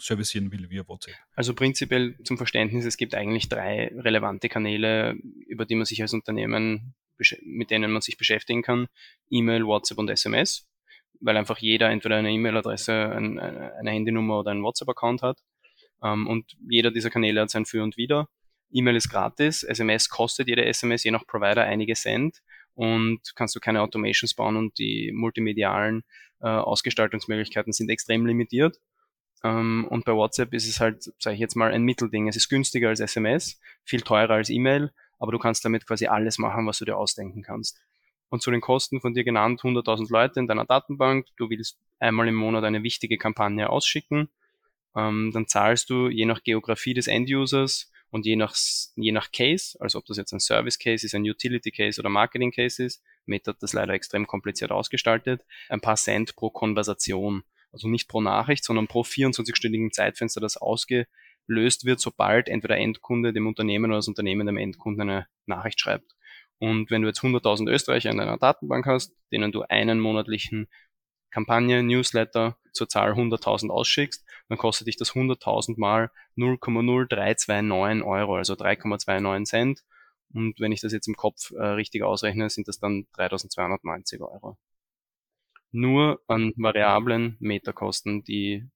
servicieren 0.00 0.50
will 0.52 0.70
via 0.70 0.86
WhatsApp? 0.86 1.14
Also 1.34 1.54
prinzipiell 1.54 2.16
zum 2.24 2.36
Verständnis, 2.36 2.84
es 2.84 2.96
gibt 2.96 3.14
eigentlich 3.14 3.48
drei 3.48 3.92
relevante 3.96 4.48
Kanäle, 4.48 5.16
über 5.46 5.64
die 5.64 5.74
man 5.74 5.84
sich 5.84 6.02
als 6.02 6.12
Unternehmen, 6.12 6.94
mit 7.42 7.70
denen 7.70 7.90
man 7.90 8.02
sich 8.02 8.16
beschäftigen 8.16 8.62
kann. 8.62 8.88
E-Mail, 9.30 9.66
WhatsApp 9.66 9.98
und 9.98 10.08
SMS, 10.08 10.66
weil 11.20 11.36
einfach 11.36 11.58
jeder 11.58 11.90
entweder 11.90 12.16
eine 12.16 12.30
E-Mail-Adresse, 12.30 12.92
eine 13.10 13.90
Handynummer 13.90 14.40
oder 14.40 14.52
einen 14.52 14.62
WhatsApp-Account 14.62 15.22
hat. 15.22 15.38
Ähm, 16.02 16.26
und 16.26 16.56
jeder 16.68 16.90
dieser 16.90 17.10
Kanäle 17.10 17.40
hat 17.40 17.50
sein 17.50 17.66
Für 17.66 17.82
und 17.82 17.96
Wider. 17.96 18.28
E-Mail 18.70 18.96
ist 18.96 19.08
gratis, 19.08 19.62
SMS 19.62 20.08
kostet 20.08 20.48
jede 20.48 20.64
SMS 20.64 21.02
je 21.02 21.10
nach 21.10 21.26
Provider 21.26 21.64
einige 21.64 21.94
Cent 21.94 22.42
und 22.74 23.20
kannst 23.34 23.56
du 23.56 23.60
keine 23.60 23.80
Automations 23.80 24.34
bauen 24.34 24.56
und 24.56 24.78
die 24.78 25.10
multimedialen 25.12 26.02
äh, 26.40 26.48
Ausgestaltungsmöglichkeiten 26.48 27.72
sind 27.72 27.90
extrem 27.90 28.26
limitiert. 28.26 28.76
Ähm, 29.44 29.86
und 29.88 30.04
bei 30.04 30.12
WhatsApp 30.12 30.52
ist 30.52 30.68
es 30.68 30.80
halt, 30.80 31.12
sage 31.18 31.34
ich 31.34 31.40
jetzt 31.40 31.56
mal, 31.56 31.72
ein 31.72 31.82
Mittelding. 31.82 32.28
Es 32.28 32.36
ist 32.36 32.48
günstiger 32.48 32.88
als 32.88 33.00
SMS, 33.00 33.60
viel 33.84 34.00
teurer 34.00 34.34
als 34.34 34.50
E-Mail, 34.50 34.92
aber 35.18 35.32
du 35.32 35.38
kannst 35.38 35.64
damit 35.64 35.86
quasi 35.86 36.06
alles 36.06 36.38
machen, 36.38 36.66
was 36.66 36.78
du 36.78 36.84
dir 36.84 36.96
ausdenken 36.96 37.42
kannst. 37.42 37.78
Und 38.30 38.42
zu 38.42 38.50
den 38.50 38.60
Kosten 38.60 39.00
von 39.00 39.14
dir 39.14 39.24
genannt, 39.24 39.62
100.000 39.62 40.10
Leute 40.10 40.40
in 40.40 40.46
deiner 40.46 40.66
Datenbank, 40.66 41.26
du 41.36 41.48
willst 41.48 41.78
einmal 41.98 42.28
im 42.28 42.34
Monat 42.34 42.64
eine 42.64 42.82
wichtige 42.82 43.16
Kampagne 43.16 43.70
ausschicken, 43.70 44.28
ähm, 44.96 45.30
dann 45.32 45.46
zahlst 45.46 45.88
du 45.90 46.08
je 46.08 46.26
nach 46.26 46.42
Geografie 46.42 46.94
des 46.94 47.06
End-Users 47.06 47.90
und 48.10 48.26
je 48.26 48.36
nach, 48.36 48.54
je 48.96 49.12
nach 49.12 49.30
Case, 49.32 49.76
also 49.80 49.98
ob 49.98 50.06
das 50.06 50.16
jetzt 50.16 50.32
ein 50.32 50.40
Service-Case 50.40 51.06
ist, 51.06 51.14
ein 51.14 51.22
Utility-Case 51.22 52.00
oder 52.00 52.10
Marketing-Case 52.10 52.84
ist, 52.84 53.02
Meta 53.26 53.52
hat 53.52 53.62
das 53.62 53.72
leider 53.72 53.92
extrem 53.92 54.26
kompliziert 54.26 54.72
ausgestaltet, 54.72 55.44
ein 55.68 55.80
paar 55.80 55.96
Cent 55.96 56.34
pro 56.34 56.50
Konversation. 56.50 57.44
Also 57.72 57.88
nicht 57.88 58.08
pro 58.08 58.20
Nachricht, 58.20 58.64
sondern 58.64 58.88
pro 58.88 59.02
24-stündigen 59.02 59.90
Zeitfenster, 59.90 60.40
das 60.40 60.56
ausgelöst 60.56 61.84
wird, 61.84 62.00
sobald 62.00 62.48
entweder 62.48 62.76
Endkunde 62.76 63.32
dem 63.32 63.46
Unternehmen 63.46 63.90
oder 63.90 63.98
das 63.98 64.08
Unternehmen 64.08 64.46
dem 64.46 64.56
Endkunden 64.56 65.02
eine 65.02 65.26
Nachricht 65.46 65.80
schreibt. 65.80 66.14
Und 66.58 66.90
wenn 66.90 67.02
du 67.02 67.08
jetzt 67.08 67.20
100.000 67.20 67.70
Österreicher 67.70 68.10
in 68.10 68.18
deiner 68.18 68.38
Datenbank 68.38 68.86
hast, 68.86 69.14
denen 69.30 69.52
du 69.52 69.62
einen 69.62 70.00
monatlichen 70.00 70.68
Kampagne, 71.30 71.82
Newsletter 71.82 72.56
zur 72.72 72.88
Zahl 72.88 73.12
100.000 73.12 73.70
ausschickst, 73.70 74.24
dann 74.48 74.58
kostet 74.58 74.86
dich 74.86 74.96
das 74.96 75.12
100.000 75.12 75.78
mal 75.78 76.10
0,0329 76.36 78.04
Euro, 78.04 78.36
also 78.36 78.54
3,29 78.54 79.44
Cent. 79.44 79.84
Und 80.32 80.60
wenn 80.60 80.72
ich 80.72 80.80
das 80.80 80.92
jetzt 80.92 81.08
im 81.08 81.16
Kopf 81.16 81.52
äh, 81.52 81.62
richtig 81.62 82.02
ausrechne, 82.02 82.50
sind 82.50 82.68
das 82.68 82.78
dann 82.78 83.06
3.290 83.16 84.20
Euro. 84.20 84.58
Nur 85.70 86.20
an 86.26 86.52
variablen 86.56 87.36
Meterkosten, 87.40 88.24
die 88.24 88.68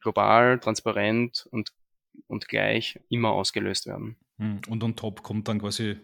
global, 0.00 0.58
transparent 0.60 1.46
und, 1.50 1.70
und 2.26 2.48
gleich 2.48 3.00
immer 3.08 3.30
ausgelöst 3.30 3.86
werden. 3.86 4.16
Hm, 4.38 4.60
und 4.68 4.82
on 4.82 4.96
top 4.96 5.22
kommt 5.22 5.48
dann 5.48 5.60
quasi 5.60 5.96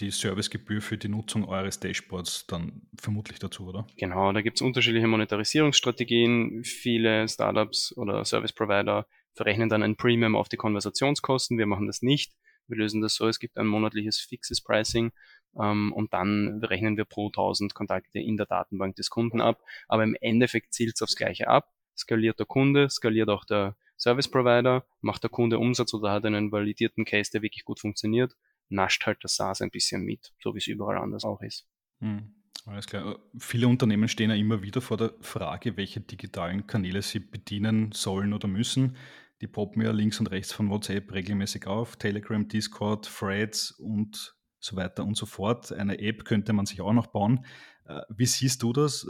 die 0.00 0.10
Servicegebühr 0.10 0.82
für 0.82 0.98
die 0.98 1.08
Nutzung 1.08 1.44
eures 1.48 1.78
Dashboards 1.78 2.46
dann 2.46 2.82
vermutlich 2.98 3.38
dazu, 3.38 3.68
oder? 3.68 3.86
Genau, 3.96 4.32
da 4.32 4.42
gibt 4.42 4.58
es 4.58 4.62
unterschiedliche 4.62 5.06
Monetarisierungsstrategien. 5.06 6.64
Viele 6.64 7.28
Startups 7.28 7.96
oder 7.96 8.24
Service 8.24 8.52
Provider 8.52 9.06
verrechnen 9.34 9.68
dann 9.68 9.82
ein 9.82 9.96
Premium 9.96 10.34
auf 10.34 10.48
die 10.48 10.56
Konversationskosten. 10.56 11.58
Wir 11.58 11.66
machen 11.66 11.86
das 11.86 12.02
nicht. 12.02 12.34
Wir 12.66 12.78
lösen 12.78 13.02
das 13.02 13.14
so, 13.14 13.28
es 13.28 13.38
gibt 13.38 13.58
ein 13.58 13.66
monatliches 13.66 14.18
fixes 14.18 14.62
Pricing 14.62 15.12
ähm, 15.60 15.92
und 15.92 16.12
dann 16.12 16.62
rechnen 16.62 16.96
wir 16.96 17.04
pro 17.04 17.26
1000 17.28 17.74
Kontakte 17.74 18.18
in 18.18 18.36
der 18.36 18.46
Datenbank 18.46 18.96
des 18.96 19.10
Kunden 19.10 19.40
ab. 19.40 19.60
Aber 19.88 20.04
im 20.04 20.16
Endeffekt 20.20 20.74
zielt 20.74 20.94
es 20.94 21.02
aufs 21.02 21.16
Gleiche 21.16 21.48
ab. 21.48 21.72
Skaliert 21.96 22.38
der 22.38 22.46
Kunde, 22.46 22.88
skaliert 22.90 23.28
auch 23.28 23.44
der 23.44 23.76
Service 23.96 24.28
Provider, 24.28 24.84
macht 25.00 25.22
der 25.22 25.30
Kunde 25.30 25.58
Umsatz 25.58 25.94
oder 25.94 26.10
hat 26.10 26.24
einen 26.24 26.50
validierten 26.50 27.04
Case, 27.04 27.30
der 27.30 27.42
wirklich 27.42 27.64
gut 27.64 27.78
funktioniert 27.78 28.34
nascht 28.68 29.06
halt 29.06 29.18
das 29.22 29.36
SaaS 29.36 29.62
ein 29.62 29.70
bisschen 29.70 30.02
mit, 30.02 30.32
so 30.42 30.54
wie 30.54 30.58
es 30.58 30.66
überall 30.66 30.98
anders 30.98 31.24
auch 31.24 31.40
ist. 31.40 31.66
Hm, 32.00 32.34
alles 32.66 32.86
klar. 32.86 33.18
Viele 33.38 33.68
Unternehmen 33.68 34.08
stehen 34.08 34.30
ja 34.30 34.36
immer 34.36 34.62
wieder 34.62 34.80
vor 34.80 34.96
der 34.96 35.14
Frage, 35.20 35.76
welche 35.76 36.00
digitalen 36.00 36.66
Kanäle 36.66 37.02
sie 37.02 37.20
bedienen 37.20 37.92
sollen 37.92 38.32
oder 38.32 38.48
müssen. 38.48 38.96
Die 39.40 39.48
poppen 39.48 39.82
ja 39.82 39.90
links 39.90 40.20
und 40.20 40.30
rechts 40.30 40.52
von 40.52 40.70
WhatsApp 40.70 41.12
regelmäßig 41.12 41.66
auf. 41.66 41.96
Telegram, 41.96 42.46
Discord, 42.46 43.06
Threads 43.06 43.72
und 43.72 44.33
so 44.64 44.76
weiter 44.76 45.04
und 45.04 45.16
so 45.16 45.26
fort. 45.26 45.72
Eine 45.72 45.98
App 45.98 46.24
könnte 46.24 46.52
man 46.52 46.66
sich 46.66 46.80
auch 46.80 46.92
noch 46.92 47.08
bauen. 47.08 47.44
Äh, 47.86 48.00
wie 48.08 48.26
siehst 48.26 48.62
du 48.62 48.72
das? 48.72 49.06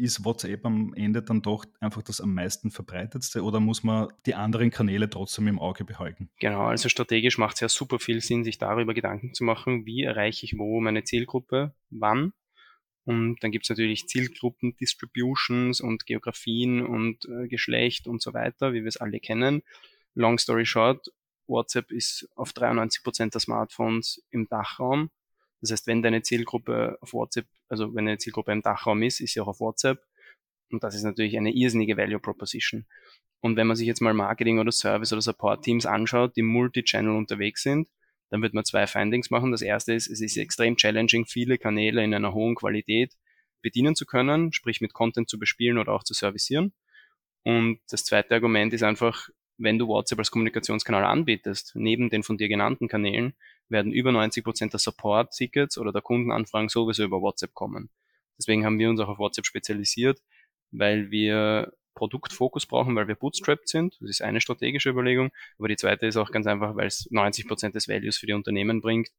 ist 0.00 0.24
WhatsApp 0.24 0.64
am 0.64 0.94
Ende 0.94 1.22
dann 1.22 1.42
doch 1.42 1.64
einfach 1.80 2.02
das 2.02 2.20
am 2.20 2.34
meisten 2.34 2.70
verbreitetste 2.70 3.42
oder 3.42 3.60
muss 3.60 3.82
man 3.82 4.08
die 4.26 4.34
anderen 4.34 4.70
Kanäle 4.70 5.10
trotzdem 5.10 5.46
im 5.48 5.58
Auge 5.58 5.84
behalten? 5.84 6.30
Genau, 6.38 6.62
also 6.62 6.88
strategisch 6.88 7.38
macht 7.38 7.54
es 7.54 7.60
ja 7.60 7.68
super 7.68 7.98
viel 7.98 8.20
Sinn, 8.20 8.44
sich 8.44 8.58
darüber 8.58 8.94
Gedanken 8.94 9.34
zu 9.34 9.44
machen, 9.44 9.86
wie 9.86 10.02
erreiche 10.02 10.46
ich 10.46 10.58
wo 10.58 10.80
meine 10.80 11.04
Zielgruppe, 11.04 11.74
wann. 11.90 12.32
Und 13.04 13.42
dann 13.42 13.50
gibt 13.50 13.64
es 13.64 13.70
natürlich 13.70 14.06
Zielgruppen, 14.06 14.76
Distributions 14.76 15.80
und 15.80 16.06
Geografien 16.06 16.84
und 16.84 17.24
äh, 17.26 17.48
Geschlecht 17.48 18.06
und 18.06 18.22
so 18.22 18.34
weiter, 18.34 18.72
wie 18.72 18.82
wir 18.82 18.88
es 18.88 18.98
alle 18.98 19.20
kennen. 19.20 19.62
Long 20.14 20.38
story 20.38 20.66
short, 20.66 21.10
WhatsApp 21.50 21.90
ist 21.92 22.28
auf 22.34 22.52
93 22.52 23.02
Prozent 23.02 23.34
der 23.34 23.40
Smartphones 23.40 24.22
im 24.30 24.48
Dachraum. 24.48 25.10
Das 25.60 25.72
heißt, 25.72 25.86
wenn 25.86 26.02
deine 26.02 26.22
Zielgruppe 26.22 26.96
auf 27.00 27.12
WhatsApp, 27.12 27.46
also 27.68 27.94
wenn 27.94 28.06
deine 28.06 28.18
Zielgruppe 28.18 28.52
im 28.52 28.62
Dachraum 28.62 29.02
ist, 29.02 29.20
ist 29.20 29.34
sie 29.34 29.40
auch 29.40 29.48
auf 29.48 29.60
WhatsApp. 29.60 30.02
Und 30.70 30.82
das 30.82 30.94
ist 30.94 31.02
natürlich 31.02 31.36
eine 31.36 31.52
irrsinnige 31.52 31.96
Value 31.96 32.20
Proposition. 32.20 32.86
Und 33.40 33.56
wenn 33.56 33.66
man 33.66 33.76
sich 33.76 33.86
jetzt 33.86 34.00
mal 34.00 34.14
Marketing 34.14 34.58
oder 34.58 34.72
Service 34.72 35.12
oder 35.12 35.22
Support 35.22 35.64
Teams 35.64 35.86
anschaut, 35.86 36.36
die 36.36 36.42
Multi-Channel 36.42 37.14
unterwegs 37.14 37.62
sind, 37.62 37.88
dann 38.30 38.42
wird 38.42 38.54
man 38.54 38.64
zwei 38.64 38.86
Findings 38.86 39.30
machen. 39.30 39.50
Das 39.50 39.62
erste 39.62 39.92
ist, 39.92 40.08
es 40.08 40.20
ist 40.20 40.36
extrem 40.36 40.76
challenging, 40.76 41.26
viele 41.26 41.58
Kanäle 41.58 42.04
in 42.04 42.14
einer 42.14 42.32
hohen 42.32 42.54
Qualität 42.54 43.14
bedienen 43.60 43.94
zu 43.94 44.06
können, 44.06 44.52
sprich 44.52 44.80
mit 44.80 44.92
Content 44.92 45.28
zu 45.28 45.38
bespielen 45.38 45.78
oder 45.78 45.92
auch 45.92 46.04
zu 46.04 46.14
servicieren. 46.14 46.72
Und 47.42 47.80
das 47.88 48.04
zweite 48.04 48.34
Argument 48.34 48.72
ist 48.72 48.82
einfach, 48.82 49.28
wenn 49.60 49.78
du 49.78 49.88
WhatsApp 49.88 50.18
als 50.18 50.30
Kommunikationskanal 50.30 51.04
anbietest, 51.04 51.72
neben 51.74 52.10
den 52.10 52.22
von 52.22 52.38
dir 52.38 52.48
genannten 52.48 52.88
Kanälen, 52.88 53.34
werden 53.68 53.92
über 53.92 54.10
90 54.10 54.42
Prozent 54.42 54.72
der 54.72 54.80
Support-Tickets 54.80 55.78
oder 55.78 55.92
der 55.92 56.02
Kundenanfragen 56.02 56.68
sowieso 56.68 57.04
über 57.04 57.20
WhatsApp 57.20 57.54
kommen. 57.54 57.90
Deswegen 58.38 58.64
haben 58.64 58.78
wir 58.78 58.88
uns 58.88 59.00
auch 59.00 59.08
auf 59.08 59.18
WhatsApp 59.18 59.46
spezialisiert, 59.46 60.20
weil 60.70 61.10
wir 61.10 61.72
Produktfokus 61.94 62.66
brauchen, 62.66 62.96
weil 62.96 63.08
wir 63.08 63.14
bootstrapped 63.14 63.68
sind. 63.68 63.98
Das 64.00 64.10
ist 64.10 64.22
eine 64.22 64.40
strategische 64.40 64.88
Überlegung. 64.88 65.30
Aber 65.58 65.68
die 65.68 65.76
zweite 65.76 66.06
ist 66.06 66.16
auch 66.16 66.30
ganz 66.30 66.46
einfach, 66.46 66.74
weil 66.76 66.86
es 66.86 67.06
90 67.10 67.46
Prozent 67.46 67.74
des 67.74 67.88
Values 67.88 68.16
für 68.16 68.26
die 68.26 68.32
Unternehmen 68.32 68.80
bringt 68.80 69.10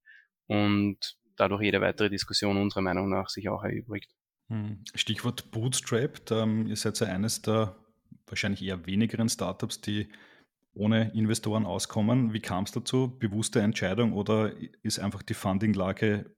und 0.48 0.98
dadurch 1.36 1.62
jede 1.62 1.82
weitere 1.82 2.10
Diskussion 2.10 2.58
unserer 2.58 2.82
Meinung 2.82 3.10
nach 3.10 3.30
sich 3.30 3.50
auch 3.50 3.64
erübrigt. 3.64 4.12
Hm. 4.48 4.84
Stichwort 4.96 5.52
Bootstrapped. 5.52 6.32
Ähm, 6.32 6.68
ihr 6.68 6.76
seid 6.76 7.00
ja 7.00 7.08
eines 7.08 7.42
der 7.42 7.76
wahrscheinlich 8.26 8.64
eher 8.64 8.86
wenigeren 8.86 9.30
Startups, 9.30 9.82
die 9.82 10.08
ohne 10.74 11.12
Investoren 11.14 11.66
auskommen. 11.66 12.34
Wie 12.34 12.40
kam 12.40 12.64
es 12.64 12.72
dazu? 12.72 13.18
Bewusste 13.20 13.62
Entscheidung 13.62 14.14
oder 14.14 14.54
ist 14.84 15.00
einfach 15.00 15.22
die 15.22 15.34
Funding-Lage 15.34 16.34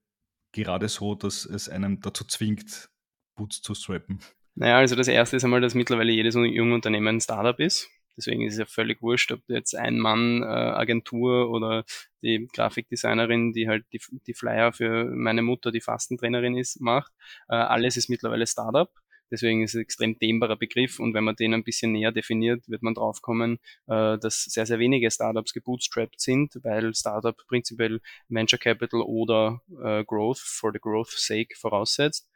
gerade 0.52 0.88
so, 0.88 1.16
dass 1.16 1.46
es 1.46 1.70
einen 1.70 2.02
dazu 2.02 2.24
zwingt, 2.26 2.90
Boots 3.36 3.62
zu 3.62 3.74
strappen? 3.76 4.20
Naja, 4.56 4.78
also 4.78 4.96
das 4.96 5.08
erste 5.08 5.38
ist 5.38 5.44
einmal, 5.44 5.62
dass 5.62 5.74
mittlerweile 5.74 6.12
jedes 6.12 6.36
junge 6.36 6.74
Unternehmen 6.74 7.18
ein 7.18 7.22
Startup 7.22 7.60
ist. 7.60 7.90
Deswegen 8.16 8.46
ist 8.46 8.54
es 8.54 8.60
ja 8.60 8.66
völlig 8.66 9.02
wurscht, 9.02 9.32
ob 9.32 9.42
jetzt 9.48 9.76
ein 9.76 9.98
Mann 9.98 10.44
äh, 10.44 10.46
Agentur 10.46 11.50
oder 11.50 11.84
die 12.22 12.48
Grafikdesignerin, 12.54 13.54
die 13.54 13.68
halt 13.68 13.86
die, 13.92 14.00
die 14.28 14.36
Flyer 14.36 14.72
für 14.72 15.06
meine 15.06 15.42
Mutter, 15.42 15.72
die 15.72 15.82
Fastentrainerin 15.82 16.56
ist, 16.56 16.80
macht. 16.80 17.12
Äh, 17.50 17.56
alles 17.56 17.98
ist 17.98 18.10
mittlerweile 18.10 18.46
Startup. 18.46 18.92
Deswegen 19.32 19.64
ist 19.64 19.72
es 19.72 19.76
ein 19.76 19.82
extrem 19.82 20.20
dehnbarer 20.20 20.56
Begriff 20.56 21.00
und 21.00 21.14
wenn 21.14 21.24
man 21.24 21.36
den 21.36 21.54
ein 21.54 21.64
bisschen 21.64 21.92
näher 21.92 22.12
definiert, 22.12 22.68
wird 22.70 22.84
man 22.84 22.94
draufkommen, 22.94 23.60
äh, 23.88 24.18
dass 24.18 24.44
sehr, 24.44 24.66
sehr 24.66 24.80
wenige 24.80 25.10
Startups 25.10 25.54
gebootstrapped 25.54 26.20
sind, 26.20 26.60
weil 26.64 26.94
Startup 26.94 27.36
prinzipiell 27.48 28.00
Venture 28.30 28.60
Capital 28.60 29.02
oder 29.02 29.62
äh, 29.84 30.04
Growth 30.04 30.40
for 30.40 30.72
the 30.72 30.80
Growth 30.80 31.12
sake 31.12 31.56
voraussetzt. 31.58 32.30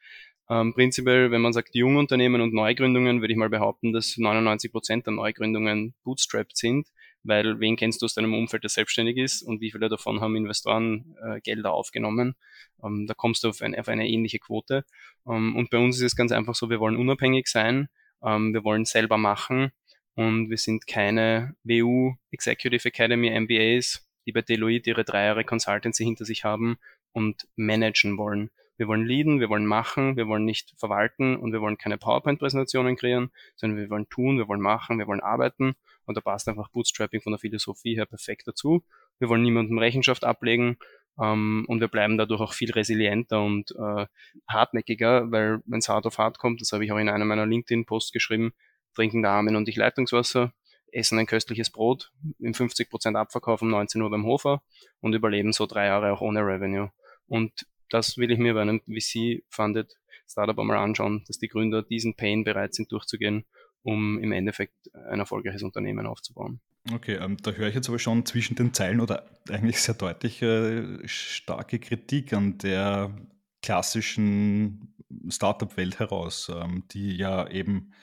Ähm, 0.50 0.74
prinzipiell, 0.74 1.30
wenn 1.32 1.42
man 1.42 1.52
sagt 1.52 1.76
Jungunternehmen 1.76 2.40
und 2.42 2.54
Neugründungen, 2.54 3.20
würde 3.22 3.34
ich 3.34 3.38
mal 3.38 3.50
behaupten, 3.50 3.92
dass 3.92 4.18
99 4.18 4.72
Prozent 4.72 5.06
der 5.06 5.14
Neugründungen 5.14 5.94
bootstrapped 6.04 6.56
sind, 6.56 6.88
weil 7.28 7.60
wen 7.60 7.76
kennst 7.76 8.02
du 8.02 8.06
aus 8.06 8.14
deinem 8.14 8.34
Umfeld, 8.34 8.64
der 8.64 8.70
selbstständig 8.70 9.18
ist 9.18 9.42
und 9.44 9.62
wie 9.62 9.72
viele 9.72 9.90
davon 9.90 10.22
haben 10.22 10.36
Investoren 10.36 11.16
äh, 11.22 11.42
Gelder 11.42 11.74
aufgenommen? 11.74 12.36
Ähm, 12.84 13.06
da 13.08 13.14
kommst 13.14 13.44
du 13.44 13.50
auf, 13.50 13.62
ein, 13.62 13.78
auf, 13.78 13.88
eine 13.88 14.08
ähnliche 14.08 14.40
Quote. 14.40 14.86
Ähm, 15.28 15.56
und 15.56 15.70
bei 15.70 15.78
uns 15.78 15.98
ist 15.98 16.04
es 16.04 16.16
ganz 16.16 16.32
einfach 16.32 16.56
so, 16.56 16.70
wir 16.70 16.80
wollen 16.80 16.98
unabhängig 16.98 17.48
sein, 17.48 17.90
ähm, 18.24 18.54
wir 18.54 18.64
wollen 18.64 18.86
selber 18.86 19.18
machen 19.18 19.72
und 20.16 20.50
wir 20.50 20.58
sind 20.58 20.88
keine 20.88 21.56
WU 21.64 22.16
Executive 22.32 22.88
Academy 22.88 23.30
MBAs, 23.30 24.08
die 24.26 24.32
bei 24.32 24.42
Deloitte 24.42 24.90
ihre 24.90 25.04
drei 25.04 25.26
Jahre 25.26 25.44
Consultancy 25.44 26.04
hinter 26.04 26.26
sich 26.26 26.44
haben 26.44 26.78
und 27.12 27.48
managen 27.56 28.18
wollen. 28.18 28.50
Wir 28.78 28.88
wollen 28.88 29.06
leaden, 29.06 29.40
wir 29.40 29.50
wollen 29.50 29.66
machen, 29.66 30.18
wir 30.18 30.28
wollen 30.28 30.46
nicht 30.46 30.74
verwalten 30.78 31.36
und 31.36 31.52
wir 31.52 31.62
wollen 31.62 31.78
keine 31.78 31.98
PowerPoint-Präsentationen 31.98 32.96
kreieren, 32.96 33.32
sondern 33.56 33.80
wir 33.80 33.90
wollen 33.90 34.08
tun, 34.10 34.38
wir 34.38 34.48
wollen 34.48 34.62
machen, 34.62 35.00
wir 35.00 35.08
wollen 35.08 35.20
arbeiten 35.20 35.76
und 36.06 36.16
da 36.16 36.22
passt 36.22 36.48
einfach 36.48 36.70
Bootstrapping 36.70 37.22
von 37.22 37.34
der 37.34 37.40
Philosophie 37.40 37.96
her 37.96 38.06
perfekt 38.06 38.48
dazu. 38.48 38.84
Wir 39.20 39.30
wollen 39.30 39.44
niemandem 39.44 39.78
Rechenschaft 39.78 40.24
ablegen 40.24 40.78
ähm, 41.20 41.66
und 41.68 41.82
wir 41.82 41.88
bleiben 41.88 42.18
dadurch 42.18 42.42
auch 42.42 42.54
viel 42.54 42.72
resilienter 42.72 43.42
und 43.42 43.72
äh, 43.72 44.06
hartnäckiger, 44.48 45.32
weil 45.32 45.60
wenn 45.66 45.80
es 45.80 45.90
hart 45.90 46.06
auf 46.06 46.18
hart 46.18 46.38
kommt, 46.38 46.62
das 46.62 46.72
habe 46.72 46.86
ich 46.86 46.92
auch 46.92 46.98
in 46.98 47.10
einem 47.10 47.28
meiner 47.28 47.46
LinkedIn-Posts 47.46 48.12
geschrieben, 48.12 48.54
trinken 48.96 49.22
der 49.22 49.32
Armen 49.32 49.56
und 49.56 49.68
ich 49.68 49.76
Leitungswasser, 49.76 50.54
essen 50.92 51.20
ein 51.20 51.26
köstliches 51.26 51.72
Brot 51.72 52.12
im 52.40 52.54
50% 52.54 53.16
Abverkauf 53.16 53.62
um 53.62 53.70
19 53.70 54.02
Uhr 54.02 54.10
beim 54.10 54.26
Hofer 54.26 54.62
und 55.02 55.14
überleben 55.14 55.54
so 55.54 55.66
drei 55.66 55.88
Jahre 55.88 56.12
auch 56.12 56.22
ohne 56.22 56.42
Revenue. 56.42 56.92
Und 57.28 57.66
das 57.90 58.18
will 58.18 58.32
ich 58.32 58.40
mir 58.40 58.54
bei 58.54 58.62
einem 58.62 58.82
VC-funded 58.82 59.94
Startup 60.28 60.60
einmal 60.60 60.78
anschauen, 60.78 61.24
dass 61.28 61.40
die 61.40 61.48
Gründer 61.48 61.84
diesen 61.84 62.16
Pain 62.16 62.44
bereit 62.44 62.74
sind 62.74 62.92
durchzugehen, 62.92 63.46
um 63.82 64.20
im 64.20 64.32
Endeffekt 64.32 64.76
ein 65.10 65.20
erfolgreiches 65.20 65.64
Unternehmen 65.64 66.06
aufzubauen. 66.06 66.60
Okay, 66.94 67.16
ähm, 67.16 67.38
da 67.38 67.52
höre 67.52 67.68
ich 67.68 67.76
jetzt 67.76 67.90
aber 67.90 68.00
schon 68.00 68.26
zwischen 68.26 68.56
den 68.56 68.74
Zeilen 68.74 69.02
oder 69.02 69.26
eigentlich 69.50 69.82
sehr 69.82 69.96
deutlich 69.96 70.42
äh, 70.42 71.08
starke 71.08 71.80
Kritik 71.80 72.34
an 72.34 72.58
der 72.58 73.16
klassischen 73.62 74.96
Startup-Welt 75.30 76.00
heraus, 76.00 76.50
ähm, 76.54 76.84
die 76.92 77.16
ja 77.18 77.48
eben 77.50 77.94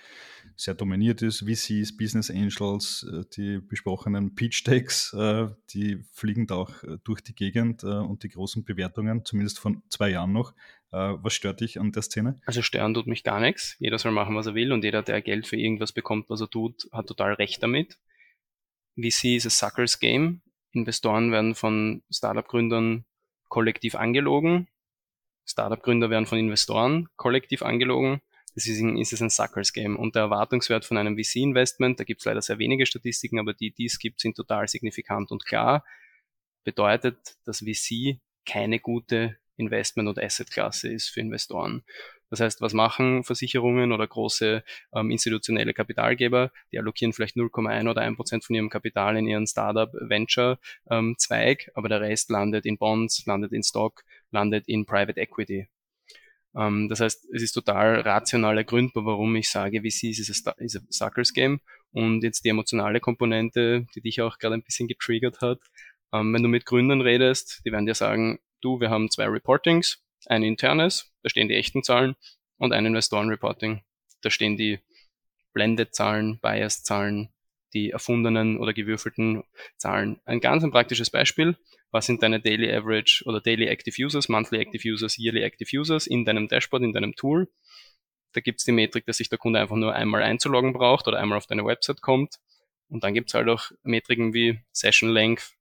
sehr 0.57 0.75
dominiert 0.75 1.23
ist. 1.23 1.41
VCs, 1.41 1.97
Business 1.97 2.31
Angels, 2.31 3.07
äh, 3.11 3.25
die 3.37 3.59
besprochenen 3.59 4.35
Pitch 4.35 4.67
Decks, 4.67 5.13
äh, 5.13 5.49
die 5.71 6.05
fliegen 6.13 6.47
da 6.47 6.57
auch 6.57 6.83
äh, 6.85 6.99
durch 7.05 7.21
die 7.21 7.35
Gegend 7.35 7.85
und 7.85 8.23
die 8.23 8.29
großen 8.29 8.65
Bewertungen, 8.65 9.25
zumindest 9.25 9.59
von 9.59 9.83
zwei 9.89 10.11
Jahren 10.11 10.33
noch. 10.33 10.55
Was 10.91 11.35
stört 11.35 11.61
dich 11.61 11.81
an 11.81 11.91
der 11.91 12.03
Szene? 12.03 12.41
Also 12.47 12.63
stören 12.63 12.95
tut 12.95 13.09
mich 13.09 13.25
gar 13.25 13.41
nichts. 13.41 13.75
Jeder 13.81 13.99
soll 13.99 14.13
machen, 14.13 14.37
was 14.37 14.47
er 14.47 14.55
will 14.55 14.73
und 14.73 14.85
jeder, 14.85 15.03
der 15.03 15.23
Geld 15.23 15.49
für 15.49 15.57
irgendwas 15.57 15.91
bekommt, 15.91 16.31
was 16.31 16.41
er 16.41 16.49
tut, 16.49 16.89
hat 16.93 17.09
total 17.09 17.33
recht 17.33 17.61
damit. 17.65 17.99
VC 18.97 19.35
ist 19.35 19.47
a 19.47 19.51
suckers 19.51 19.99
game. 19.99 20.41
Investoren 20.71 21.33
werden 21.33 21.57
von 21.57 22.05
Startup-Gründern 22.11 23.05
kollektiv 23.49 23.97
angelogen. 23.97 24.69
Startup-Gründer 25.47 26.11
werden 26.11 26.27
von 26.27 26.39
Investoren 26.39 27.09
kollektiv 27.17 27.63
angelogen. 27.63 28.21
Deswegen 28.57 28.99
ist 28.99 29.13
es 29.13 29.21
ein 29.21 29.31
Suckers 29.31 29.73
Game. 29.73 29.97
Und 29.97 30.15
der 30.15 30.23
Erwartungswert 30.23 30.85
von 30.85 30.97
einem 30.97 31.17
VC-Investment, 31.17 31.99
da 31.99 32.05
gibt 32.05 32.21
es 32.21 32.25
leider 32.25 32.43
sehr 32.43 32.59
wenige 32.59 32.87
Statistiken, 32.87 33.39
aber 33.39 33.53
die, 33.53 33.73
die 33.73 33.87
es 33.87 33.99
gibt, 33.99 34.21
sind 34.21 34.37
total 34.37 34.69
signifikant 34.69 35.31
und 35.31 35.45
klar. 35.45 35.85
Bedeutet, 36.63 37.37
dass 37.45 37.61
VC 37.61 38.21
keine 38.47 38.81
gute 38.81 39.37
Investment- 39.57 40.09
und 40.09 40.23
Asset-Klasse 40.23 40.93
ist 40.93 41.09
für 41.09 41.21
Investoren. 41.21 41.85
Das 42.31 42.41
heißt, 42.41 42.61
was 42.61 42.73
machen 42.73 43.23
Versicherungen 43.23 43.93
oder 43.93 44.09
große 44.09 44.65
ähm, 44.95 45.11
institutionelle 45.13 45.73
Kapitalgeber? 45.73 46.51
Die 46.73 46.79
allokieren 46.79 47.13
vielleicht 47.13 47.37
0,1 47.37 47.89
oder 47.89 48.01
1 48.01 48.17
Prozent 48.17 48.45
von 48.45 48.57
ihrem 48.57 48.71
Kapital 48.71 49.17
in 49.17 49.29
ihren 49.29 49.47
Startup-Venture-Zweig, 49.47 51.67
ähm, 51.67 51.73
aber 51.75 51.89
der 51.89 52.01
Rest 52.01 52.31
landet 52.31 52.67
in 52.67 52.77
Bonds, 52.77 53.25
landet 53.27 53.53
in 53.53 53.63
Stock, 53.63 54.03
landet 54.33 54.67
in 54.67 54.85
Private 54.85 55.21
Equity. 55.21 55.69
Ähm, 56.57 56.89
das 56.89 57.01
heißt, 57.01 57.29
es 57.33 57.43
ist 57.43 57.53
total 57.53 58.01
rational 58.01 58.65
gründbar, 58.65 59.05
warum 59.05 59.35
ich 59.37 59.51
sage, 59.51 59.81
VC 59.81 60.05
ist 60.05 60.47
ein, 60.47 60.65
ist 60.65 60.77
ein 60.77 60.87
Suckers 60.91 61.33
Game. 61.33 61.61
Und 61.93 62.23
jetzt 62.23 62.45
die 62.45 62.49
emotionale 62.49 63.01
Komponente, 63.01 63.87
die 63.95 64.01
dich 64.01 64.21
auch 64.21 64.39
gerade 64.39 64.57
ein 64.57 64.63
bisschen 64.63 64.89
getriggert 64.89 65.41
hat. 65.41 65.61
Ähm, 66.13 66.33
wenn 66.33 66.43
du 66.43 66.49
mit 66.49 66.67
Gründern 66.67 67.01
redest, 67.01 67.63
die 67.65 67.73
werden 67.73 67.87
dir 67.87 67.95
sagen, 67.95 68.41
du, 68.61 68.81
wir 68.81 68.91
haben 68.91 69.11
zwei 69.11 69.27
Reportings, 69.27 70.03
ein 70.27 70.43
internes, 70.43 71.13
da 71.23 71.29
stehen 71.29 71.49
die 71.49 71.55
echten 71.55 71.83
Zahlen, 71.83 72.17
und 72.59 72.73
ein 72.73 72.87
Investoren-Reporting, 72.87 73.83
da 74.23 74.31
stehen 74.31 74.57
die 74.57 74.79
Blended-Zahlen, 75.53 76.39
Bias-Zahlen, 76.41 77.31
die 77.73 77.91
erfundenen 77.91 78.59
oder 78.59 78.73
gewürfelten 78.73 79.43
Zahlen. 79.77 80.21
Ein 80.25 80.41
ganz 80.41 80.63
ein 80.65 80.71
praktisches 80.71 81.11
Beispiel 81.11 81.57
was 81.95 82.07
sind 82.07 82.25
deine 82.25 82.41
Daily 82.41 82.75
Average 82.75 83.23
oder 83.25 83.41
Daily 83.41 83.69
Active 83.69 83.95
Users, 84.05 84.29
Monthly 84.29 84.59
Active 84.59 84.83
Users, 84.85 85.17
Yearly 85.17 85.43
Active 85.43 85.71
Users 85.79 86.09
in 86.09 86.25
deinem 86.25 86.49
Dashboard, 86.49 86.83
in 86.83 86.93
deinem 86.93 87.15
Tool. 87.15 87.49
Da 88.33 88.41
gibt 88.41 88.59
es 88.59 88.65
die 88.65 88.73
Metrik, 88.73 89.07
dass 89.07 89.19
sich 89.19 89.29
der 89.29 89.39
Kunde 89.39 89.61
einfach 89.61 89.77
nur 89.77 89.95
einmal 89.95 90.21
einzuloggen 90.25 90.73
braucht 90.73 91.07
oder 91.07 91.21
einmal 91.21 91.39
auf 91.39 91.47
deine 91.47 91.65
Website 91.65 92.03
kommt. 92.03 92.41
Und 92.89 93.05
dann 93.05 93.15
gibt 93.15 93.31
es 93.31 93.35
halt 93.35 93.49
auch 93.49 93.71
Metriken 93.85 94.35
wie 94.35 94.59
Session 94.73 95.09
Length, 95.09 95.53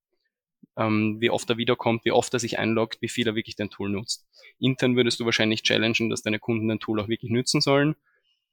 ähm, 0.76 1.18
wie 1.20 1.30
oft 1.30 1.48
er 1.52 1.58
wiederkommt, 1.58 2.04
wie 2.04 2.12
oft 2.12 2.34
er 2.34 2.40
sich 2.40 2.58
einloggt, 2.58 3.00
wie 3.04 3.10
viel 3.10 3.28
er 3.28 3.36
wirklich 3.36 3.56
dein 3.56 3.70
Tool 3.70 3.92
nutzt. 3.92 4.26
Intern 4.58 4.96
würdest 4.96 5.20
du 5.20 5.26
wahrscheinlich 5.26 5.62
challengen, 5.62 6.10
dass 6.10 6.24
deine 6.24 6.40
Kunden 6.40 6.68
dein 6.68 6.80
Tool 6.80 7.00
auch 7.00 7.10
wirklich 7.10 7.30
nutzen 7.30 7.62
sollen. 7.62 7.96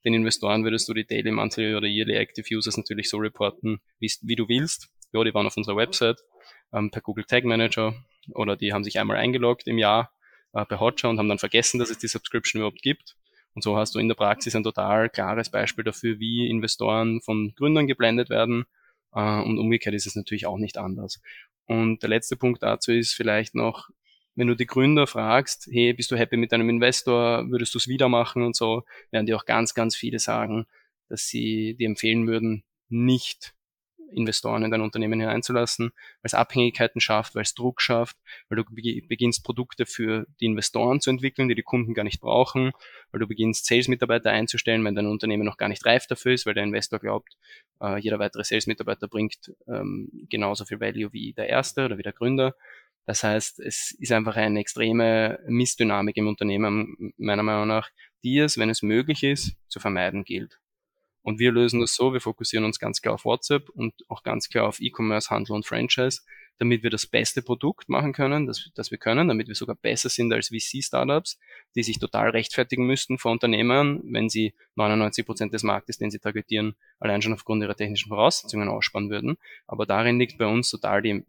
Den 0.04 0.12
Investoren 0.12 0.64
würdest 0.64 0.87
du 0.87 0.92
die 0.92 1.06
Daily, 1.06 1.30
Monthly 1.30 1.75
oder 1.76 1.87
Yearly 1.87 2.16
Active 2.16 2.46
Users 2.54 2.76
natürlich 2.76 3.08
so 3.08 3.16
reporten, 3.16 3.80
wie 4.00 4.37
du 4.37 4.50
willst. 4.50 4.90
Ja, 5.14 5.25
die 5.25 5.32
waren 5.32 5.46
auf 5.46 5.56
unserer 5.56 5.76
Website 5.76 6.18
ähm, 6.72 6.90
per 6.90 7.02
Google 7.02 7.24
Tag 7.24 7.44
Manager 7.44 7.94
oder 8.34 8.56
die 8.56 8.72
haben 8.72 8.84
sich 8.84 8.98
einmal 8.98 9.16
eingeloggt 9.16 9.66
im 9.66 9.78
Jahr 9.78 10.12
äh, 10.52 10.64
per 10.64 10.80
Hotjar 10.80 11.10
und 11.10 11.18
haben 11.18 11.28
dann 11.28 11.38
vergessen, 11.38 11.78
dass 11.78 11.90
es 11.90 11.98
die 11.98 12.08
Subscription 12.08 12.60
überhaupt 12.60 12.82
gibt. 12.82 13.16
Und 13.54 13.62
so 13.62 13.76
hast 13.76 13.94
du 13.94 13.98
in 13.98 14.08
der 14.08 14.14
Praxis 14.14 14.54
ein 14.54 14.62
total 14.62 15.08
klares 15.10 15.50
Beispiel 15.50 15.84
dafür, 15.84 16.20
wie 16.20 16.48
Investoren 16.48 17.20
von 17.20 17.52
Gründern 17.56 17.86
geblendet 17.86 18.30
werden 18.30 18.66
Äh, 19.14 19.42
und 19.42 19.58
umgekehrt 19.58 19.94
ist 19.94 20.06
es 20.06 20.16
natürlich 20.16 20.46
auch 20.46 20.58
nicht 20.58 20.78
anders. 20.78 21.20
Und 21.66 22.02
der 22.02 22.08
letzte 22.10 22.36
Punkt 22.36 22.62
dazu 22.62 22.92
ist 22.92 23.14
vielleicht 23.14 23.54
noch, 23.54 23.90
wenn 24.36 24.46
du 24.48 24.54
die 24.54 24.66
Gründer 24.66 25.06
fragst, 25.06 25.68
hey, 25.70 25.92
bist 25.92 26.10
du 26.10 26.16
happy 26.16 26.36
mit 26.36 26.52
deinem 26.52 26.68
Investor, 26.70 27.50
würdest 27.50 27.74
du 27.74 27.78
es 27.78 27.88
wieder 27.88 28.08
machen 28.08 28.42
und 28.42 28.56
so, 28.56 28.84
werden 29.10 29.26
dir 29.26 29.36
auch 29.36 29.44
ganz, 29.44 29.74
ganz 29.74 29.96
viele 29.96 30.18
sagen, 30.18 30.66
dass 31.08 31.26
sie 31.26 31.74
dir 31.74 31.86
empfehlen 31.88 32.26
würden, 32.28 32.64
nicht 32.88 33.54
Investoren 34.12 34.62
in 34.62 34.71
dein 34.71 34.81
Unternehmen 34.81 35.21
hineinzulassen, 35.21 35.87
weil 35.87 36.21
es 36.23 36.35
Abhängigkeiten 36.35 37.00
schafft, 37.00 37.35
weil 37.35 37.43
es 37.43 37.55
Druck 37.55 37.81
schafft, 37.81 38.17
weil 38.49 38.57
du 38.57 38.64
beginnst 38.64 39.45
Produkte 39.45 39.87
für 39.87 40.26
die 40.40 40.47
Investoren 40.47 41.00
zu 41.00 41.11
entwickeln, 41.11 41.49
die 41.49 41.55
die 41.55 41.62
Kunden 41.62 41.95
gar 41.95 42.05
nicht 42.05 42.21
brauchen, 42.21 42.73
weil 43.11 43.21
du 43.21 43.26
beginnst 43.26 43.67
Sales-Mitarbeiter 43.67 44.31
einzustellen, 44.31 44.85
wenn 44.85 44.95
dein 44.95 45.07
Unternehmen 45.07 45.45
noch 45.45 45.57
gar 45.57 45.69
nicht 45.69 45.85
reif 45.87 46.07
dafür 46.07 46.33
ist, 46.33 46.47
weil 46.47 46.55
der 46.55 46.64
Investor 46.64 46.99
glaubt, 46.99 47.37
äh, 47.81 47.99
jeder 47.99 48.19
weitere 48.19 48.45
Sales-Mitarbeiter 48.45 49.09
bringt 49.09 49.52
ähm, 49.69 50.11
genauso 50.29 50.64
viel 50.64 50.81
Value 50.81 51.12
wie 51.12 51.33
der 51.33 51.49
erste 51.49 51.85
oder 51.85 51.99
wie 51.99 52.02
der 52.02 52.12
Gründer. 52.12 52.55
Das 53.07 53.25
heißt, 53.25 53.59
es 53.61 53.93
ist 53.99 54.12
einfach 54.12 54.37
eine 54.37 54.61
extreme 54.61 55.40
Missdynamik 55.49 56.17
im 56.17 56.29
Unternehmen, 56.29 57.12
meiner 57.17 57.43
Meinung 57.43 57.67
nach, 57.67 57.90
die 58.23 58.38
es, 58.38 58.59
wenn 58.59 58.71
es 58.71 58.83
möglich 58.83 59.25
ist, 59.25 59.57
zu 59.69 59.81
vermeiden 59.81 60.25
gilt. 60.25 60.60
Und 61.22 61.38
wir 61.38 61.52
lösen 61.52 61.80
das 61.80 61.94
so, 61.94 62.12
wir 62.12 62.20
fokussieren 62.20 62.64
uns 62.64 62.78
ganz 62.78 63.02
klar 63.02 63.14
auf 63.14 63.24
WhatsApp 63.24 63.68
und 63.70 63.94
auch 64.08 64.22
ganz 64.22 64.48
klar 64.48 64.66
auf 64.66 64.80
E-Commerce, 64.80 65.30
Handel 65.30 65.54
und 65.54 65.66
Franchise, 65.66 66.22
damit 66.60 66.82
wir 66.82 66.90
das 66.90 67.06
beste 67.06 67.40
Produkt 67.40 67.88
machen 67.88 68.12
können, 68.12 68.46
das, 68.46 68.70
das 68.74 68.90
wir 68.90 68.98
können, 68.98 69.28
damit 69.28 69.48
wir 69.48 69.54
sogar 69.54 69.76
besser 69.76 70.10
sind 70.10 70.30
als 70.32 70.48
VC-Startups, 70.48 71.38
die 71.74 71.82
sich 71.82 71.98
total 71.98 72.30
rechtfertigen 72.30 72.86
müssten 72.86 73.16
vor 73.16 73.32
Unternehmern, 73.32 74.02
wenn 74.04 74.28
sie 74.28 74.54
99 74.76 75.24
Prozent 75.24 75.54
des 75.54 75.62
Marktes, 75.62 75.96
den 75.96 76.10
sie 76.10 76.18
targetieren, 76.18 76.74
allein 76.98 77.22
schon 77.22 77.32
aufgrund 77.32 77.62
ihrer 77.62 77.74
technischen 77.74 78.10
Voraussetzungen 78.10 78.68
aussparen 78.68 79.08
würden. 79.08 79.38
Aber 79.66 79.86
darin 79.86 80.18
liegt 80.18 80.36
bei 80.36 80.46
uns 80.46 80.68
total 80.68 81.00
die, 81.00 81.24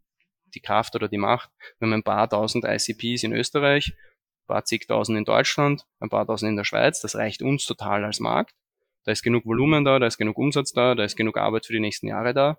die 0.54 0.60
Kraft 0.60 0.96
oder 0.96 1.08
die 1.08 1.18
Macht. 1.18 1.50
Wir 1.80 1.86
haben 1.86 1.94
ein 1.94 2.04
paar 2.04 2.30
tausend 2.30 2.66
ICPs 2.66 3.24
in 3.24 3.32
Österreich, 3.32 3.94
ein 3.94 4.48
paar 4.48 4.66
zigtausend 4.66 5.18
in 5.18 5.24
Deutschland, 5.24 5.86
ein 6.02 6.10
paar 6.10 6.28
tausend 6.28 6.50
in 6.50 6.58
der 6.58 6.66
Schweiz. 6.66 7.00
Das 7.00 7.16
reicht 7.16 7.42
uns 7.42 7.66
total 7.66 8.04
als 8.04 8.20
Markt. 8.20 8.54
Da 9.04 9.12
ist 9.12 9.24
genug 9.24 9.46
Volumen 9.46 9.84
da, 9.84 10.00
da 10.00 10.08
ist 10.08 10.18
genug 10.18 10.38
Umsatz 10.38 10.74
da, 10.74 10.96
da 10.96 11.04
ist 11.04 11.16
genug 11.16 11.38
Arbeit 11.38 11.66
für 11.66 11.74
die 11.74 11.80
nächsten 11.80 12.08
Jahre 12.08 12.34
da. 12.34 12.58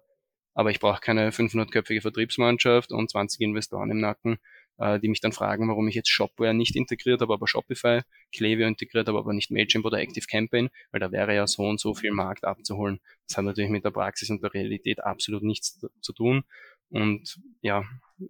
Aber 0.54 0.70
ich 0.70 0.80
brauche 0.80 1.00
keine 1.00 1.30
500-köpfige 1.30 2.02
Vertriebsmannschaft 2.02 2.92
und 2.92 3.10
20 3.10 3.40
Investoren 3.40 3.90
im 3.90 4.00
Nacken, 4.00 4.38
äh, 4.78 5.00
die 5.00 5.08
mich 5.08 5.20
dann 5.20 5.32
fragen, 5.32 5.68
warum 5.68 5.88
ich 5.88 5.94
jetzt 5.94 6.10
Shopware 6.10 6.52
nicht 6.52 6.76
integriert 6.76 7.22
habe, 7.22 7.32
aber 7.32 7.48
Shopify, 7.48 8.00
Klaviyo 8.34 8.66
integriert 8.66 9.08
habe, 9.08 9.18
aber 9.18 9.32
nicht 9.32 9.50
Mailchimp 9.50 9.84
oder 9.86 9.98
Active 9.98 10.26
Campaign, 10.26 10.68
weil 10.90 11.00
da 11.00 11.10
wäre 11.10 11.34
ja 11.34 11.46
so 11.46 11.62
und 11.62 11.80
so 11.80 11.94
viel 11.94 12.12
Markt 12.12 12.44
abzuholen. 12.44 13.00
Das 13.28 13.38
hat 13.38 13.44
natürlich 13.44 13.70
mit 13.70 13.84
der 13.84 13.92
Praxis 13.92 14.28
und 14.28 14.42
der 14.42 14.52
Realität 14.52 15.02
absolut 15.02 15.42
nichts 15.42 15.80
zu 16.00 16.12
tun. 16.12 16.44
Und 16.90 17.38
ja, 17.62 17.84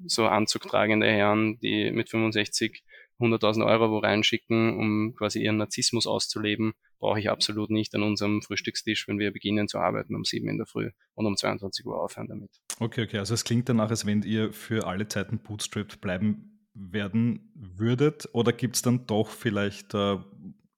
so 0.06 0.26
anzugtragende 0.26 1.06
Herren, 1.08 1.58
die 1.58 1.90
mit 1.90 2.08
65 2.08 2.84
100.000 3.22 3.66
Euro 3.66 3.90
wo 3.90 3.98
reinschicken, 3.98 4.76
um 4.78 5.14
quasi 5.14 5.42
ihren 5.42 5.56
Narzissmus 5.56 6.06
auszuleben, 6.06 6.72
brauche 6.98 7.20
ich 7.20 7.30
absolut 7.30 7.70
nicht 7.70 7.94
an 7.94 8.02
unserem 8.02 8.42
Frühstückstisch, 8.42 9.08
wenn 9.08 9.18
wir 9.18 9.32
beginnen 9.32 9.68
zu 9.68 9.78
arbeiten 9.78 10.14
um 10.14 10.24
7 10.24 10.48
in 10.48 10.58
der 10.58 10.66
Früh 10.66 10.90
und 11.14 11.26
um 11.26 11.36
22 11.36 11.86
Uhr 11.86 12.00
aufhören 12.00 12.28
damit. 12.28 12.50
Okay, 12.78 13.04
okay. 13.04 13.18
Also 13.18 13.34
es 13.34 13.44
klingt 13.44 13.68
danach, 13.68 13.90
als 13.90 14.06
wenn 14.06 14.22
ihr 14.22 14.52
für 14.52 14.86
alle 14.86 15.08
Zeiten 15.08 15.38
bootstrapped 15.38 16.00
bleiben 16.00 16.52
werden 16.74 17.52
würdet. 17.54 18.28
Oder 18.32 18.52
gibt 18.52 18.76
es 18.76 18.82
dann 18.82 19.06
doch 19.06 19.28
vielleicht 19.28 19.94
äh, 19.94 20.16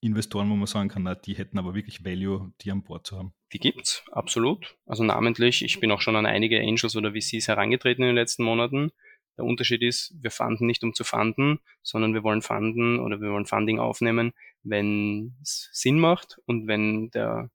Investoren, 0.00 0.50
wo 0.50 0.54
man 0.54 0.66
sagen 0.66 0.88
kann, 0.88 1.04
na, 1.04 1.14
die 1.14 1.34
hätten 1.34 1.58
aber 1.58 1.74
wirklich 1.74 2.04
Value, 2.04 2.52
die 2.60 2.70
an 2.70 2.82
Bord 2.82 3.06
zu 3.06 3.16
haben? 3.16 3.32
Die 3.52 3.58
gibt's, 3.58 4.04
absolut. 4.10 4.76
Also 4.86 5.04
namentlich, 5.04 5.64
ich 5.64 5.80
bin 5.80 5.90
auch 5.90 6.00
schon 6.00 6.16
an 6.16 6.26
einige 6.26 6.60
Angels 6.60 6.96
oder 6.96 7.12
VCs 7.12 7.48
herangetreten 7.48 8.02
in 8.02 8.08
den 8.08 8.16
letzten 8.16 8.44
Monaten. 8.44 8.90
Der 9.36 9.44
Unterschied 9.44 9.82
ist, 9.82 10.14
wir 10.20 10.30
fanden 10.30 10.66
nicht 10.66 10.84
um 10.84 10.94
zu 10.94 11.04
fanden, 11.04 11.60
sondern 11.82 12.14
wir 12.14 12.22
wollen 12.22 12.42
fanden 12.42 13.00
oder 13.00 13.20
wir 13.20 13.30
wollen 13.30 13.46
Funding 13.46 13.78
aufnehmen, 13.78 14.32
wenn 14.62 15.34
es 15.42 15.70
Sinn 15.72 15.98
macht 15.98 16.38
und 16.46 16.66
wenn 16.66 17.10
der 17.10 17.50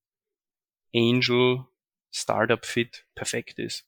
Angel 0.93 1.65
Startup 2.11 2.65
Fit 2.65 3.05
perfekt 3.15 3.59
ist. 3.59 3.85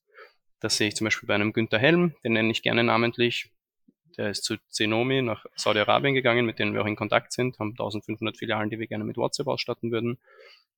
Das 0.60 0.78
sehe 0.78 0.90
ich 0.90 0.96
zum 0.96 1.06
Beispiel 1.06 1.28
bei 1.28 1.36
einem 1.36 1.54
Günther 1.54 1.80
Helm, 1.80 2.14
den 2.24 2.34
nenne 2.34 2.52
ich 2.52 2.62
gerne 2.62 2.84
namentlich. 2.84 3.50
Der 4.18 4.30
ist 4.30 4.44
zu 4.44 4.58
Zenomi 4.70 5.22
nach 5.22 5.46
Saudi-Arabien 5.56 6.14
gegangen, 6.14 6.46
mit 6.46 6.60
denen 6.60 6.74
wir 6.74 6.82
auch 6.82 6.88
in 6.88 6.96
Kontakt 6.96 7.34
sind, 7.34 7.58
haben 7.60 7.72
1500 7.72 8.38
Filialen, 8.38 8.70
die 8.70 8.80
wir 8.80 8.88
gerne 8.88 9.04
mit 9.04 9.18
WhatsApp 9.18 9.48
ausstatten 9.48 9.92
würden, 9.92 10.20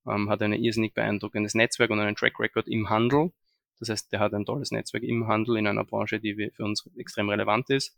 ähm, 0.08 0.30
hat 0.30 0.42
ein 0.42 0.54
irrsinnig 0.54 0.94
beeindruckendes 0.94 1.54
Netzwerk 1.54 1.90
und 1.90 2.00
einen 2.00 2.16
Track 2.16 2.40
Record 2.40 2.68
im 2.68 2.90
Handel 2.90 3.32
das 3.80 3.90
heißt, 3.90 4.12
der 4.12 4.20
hat 4.20 4.34
ein 4.34 4.46
tolles 4.46 4.72
Netzwerk 4.72 5.04
im 5.04 5.28
Handel 5.28 5.58
in 5.58 5.68
einer 5.68 5.84
Branche, 5.84 6.20
die 6.20 6.52
für 6.54 6.64
uns 6.64 6.90
extrem 6.98 7.30
relevant 7.30 7.70
ist. 7.70 7.98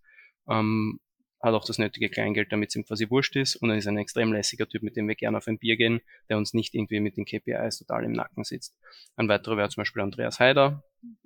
Ähm, 0.49 0.99
hat 1.41 1.53
auch 1.53 1.65
das 1.65 1.77
nötige 1.77 2.09
Kleingeld, 2.09 2.51
damit 2.51 2.69
es 2.69 2.75
ihm 2.75 2.85
quasi 2.85 3.09
wurscht 3.09 3.35
ist. 3.35 3.55
Und 3.55 3.69
er 3.69 3.77
ist 3.77 3.87
ein 3.87 3.97
extrem 3.97 4.33
lässiger 4.33 4.67
Typ, 4.67 4.81
mit 4.83 4.95
dem 4.95 5.07
wir 5.07 5.15
gerne 5.15 5.37
auf 5.37 5.47
ein 5.47 5.59
Bier 5.59 5.77
gehen, 5.77 6.01
der 6.27 6.37
uns 6.37 6.53
nicht 6.53 6.73
irgendwie 6.73 6.99
mit 6.99 7.17
den 7.17 7.25
KPIs 7.25 7.79
total 7.79 8.03
im 8.03 8.13
Nacken 8.13 8.43
sitzt. 8.43 8.75
Ein 9.15 9.27
weiterer 9.27 9.57
wäre 9.57 9.69
zum 9.69 9.81
Beispiel 9.81 10.01
Andreas 10.01 10.39
Haider, 10.39 10.83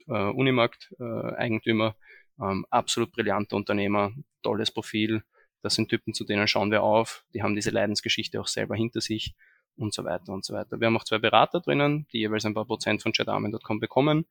äh, 0.07 0.11
Unimarkt-Eigentümer, 0.11 1.95
äh, 2.39 2.43
ähm, 2.43 2.65
absolut 2.69 3.11
brillanter 3.11 3.55
Unternehmer, 3.55 4.11
tolles 4.41 4.71
Profil. 4.71 5.23
Das 5.61 5.75
sind 5.75 5.89
Typen, 5.89 6.13
zu 6.13 6.25
denen 6.25 6.47
schauen 6.47 6.71
wir 6.71 6.83
auf. 6.83 7.25
Die 7.33 7.43
haben 7.43 7.55
diese 7.55 7.71
Leidensgeschichte 7.71 8.39
auch 8.41 8.47
selber 8.47 8.75
hinter 8.75 9.01
sich 9.01 9.35
und 9.79 9.93
so 9.93 10.03
weiter 10.03 10.33
und 10.33 10.45
so 10.45 10.53
weiter. 10.53 10.79
Wir 10.79 10.87
haben 10.87 10.97
auch 10.97 11.03
zwei 11.03 11.17
Berater 11.17 11.59
drinnen, 11.59 12.07
die 12.11 12.19
jeweils 12.19 12.45
ein 12.45 12.53
paar 12.53 12.65
Prozent 12.65 13.01
von 13.01 13.11
jedarmen.com 13.15 13.79
bekommen, 13.79 14.25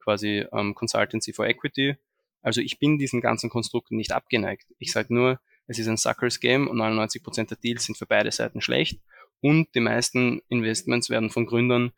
quasi 0.00 0.46
ähm, 0.52 0.74
Consultancy 0.74 1.32
for 1.32 1.46
Equity. 1.46 1.96
Also 2.42 2.60
ich 2.60 2.78
bin 2.78 2.98
diesen 2.98 3.20
ganzen 3.20 3.50
Konstrukten 3.50 3.96
nicht 3.96 4.12
abgeneigt. 4.12 4.66
Ich 4.78 4.92
sage 4.92 5.12
nur, 5.12 5.40
es 5.66 5.78
ist 5.78 5.88
ein 5.88 5.96
Suckers 5.96 6.40
Game 6.40 6.68
und 6.68 6.76
99 6.76 7.22
Prozent 7.22 7.50
der 7.50 7.58
Deals 7.58 7.84
sind 7.84 7.98
für 7.98 8.06
beide 8.06 8.30
Seiten 8.30 8.60
schlecht 8.60 9.00
und 9.40 9.74
die 9.74 9.80
meisten 9.80 10.42
Investments 10.48 11.10
werden 11.10 11.30
von 11.30 11.46
Gründern 11.46 11.92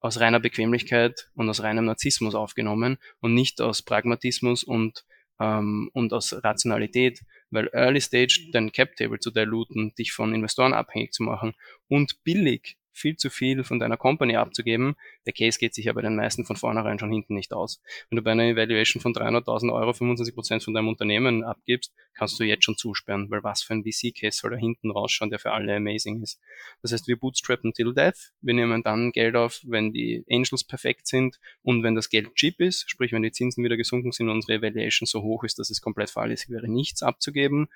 aus 0.00 0.20
reiner 0.20 0.40
Bequemlichkeit 0.40 1.30
und 1.34 1.48
aus 1.48 1.62
reinem 1.62 1.86
Narzissmus 1.86 2.34
aufgenommen 2.34 2.98
und 3.20 3.34
nicht 3.34 3.60
aus 3.60 3.82
Pragmatismus 3.82 4.62
und 4.62 5.04
ähm, 5.40 5.90
und 5.92 6.12
aus 6.12 6.32
Rationalität, 6.42 7.20
weil 7.50 7.68
Early 7.72 8.00
Stage 8.00 8.48
dein 8.52 8.72
Cap 8.72 8.96
Table 8.96 9.18
zu 9.18 9.30
diluten, 9.30 9.94
dich 9.94 10.12
von 10.12 10.34
Investoren 10.34 10.74
abhängig 10.74 11.12
zu 11.12 11.22
machen 11.22 11.54
und 11.88 12.24
billig 12.24 12.77
viel 12.98 13.16
zu 13.16 13.30
viel 13.30 13.64
von 13.64 13.78
deiner 13.78 13.96
Company 13.96 14.36
abzugeben. 14.36 14.96
Der 15.26 15.32
Case 15.32 15.58
geht 15.58 15.74
sich 15.74 15.86
ja 15.86 15.92
bei 15.92 16.02
den 16.02 16.16
meisten 16.16 16.44
von 16.44 16.56
vornherein 16.56 16.98
schon 16.98 17.12
hinten 17.12 17.34
nicht 17.34 17.52
aus. 17.52 17.80
Wenn 18.10 18.16
du 18.16 18.22
bei 18.22 18.32
einer 18.32 18.44
Evaluation 18.44 19.00
von 19.00 19.14
300.000 19.14 19.72
Euro 19.72 19.92
25 19.92 20.34
Prozent 20.34 20.62
von 20.62 20.74
deinem 20.74 20.88
Unternehmen 20.88 21.44
abgibst, 21.44 21.92
kannst 22.14 22.38
du 22.38 22.44
jetzt 22.44 22.64
schon 22.64 22.76
zusperren, 22.76 23.30
weil 23.30 23.42
was 23.42 23.62
für 23.62 23.74
ein 23.74 23.84
VC-Case 23.84 24.40
soll 24.40 24.50
da 24.50 24.56
hinten 24.56 24.90
rausschauen, 24.90 25.30
der 25.30 25.38
für 25.38 25.52
alle 25.52 25.76
amazing 25.76 26.22
ist. 26.22 26.40
Das 26.82 26.92
heißt, 26.92 27.08
wir 27.08 27.18
bootstrappen 27.18 27.72
till 27.72 27.94
death. 27.94 28.32
Wir 28.40 28.54
nehmen 28.54 28.82
dann 28.82 29.12
Geld 29.12 29.36
auf, 29.36 29.60
wenn 29.64 29.92
die 29.92 30.24
Angels 30.30 30.64
perfekt 30.64 31.06
sind 31.06 31.38
und 31.62 31.82
wenn 31.82 31.94
das 31.94 32.10
Geld 32.10 32.34
cheap 32.34 32.60
ist, 32.60 32.90
sprich 32.90 33.12
wenn 33.12 33.22
die 33.22 33.32
Zinsen 33.32 33.64
wieder 33.64 33.76
gesunken 33.76 34.12
sind 34.12 34.28
und 34.28 34.36
unsere 34.36 34.58
Evaluation 34.58 35.06
so 35.06 35.22
hoch 35.22 35.44
ist, 35.44 35.58
dass 35.58 35.70
es 35.70 35.80
komplett 35.80 36.10
fahrlässig 36.10 36.50
wäre, 36.50 36.68
nichts 36.68 37.02
abzugeben 37.02 37.68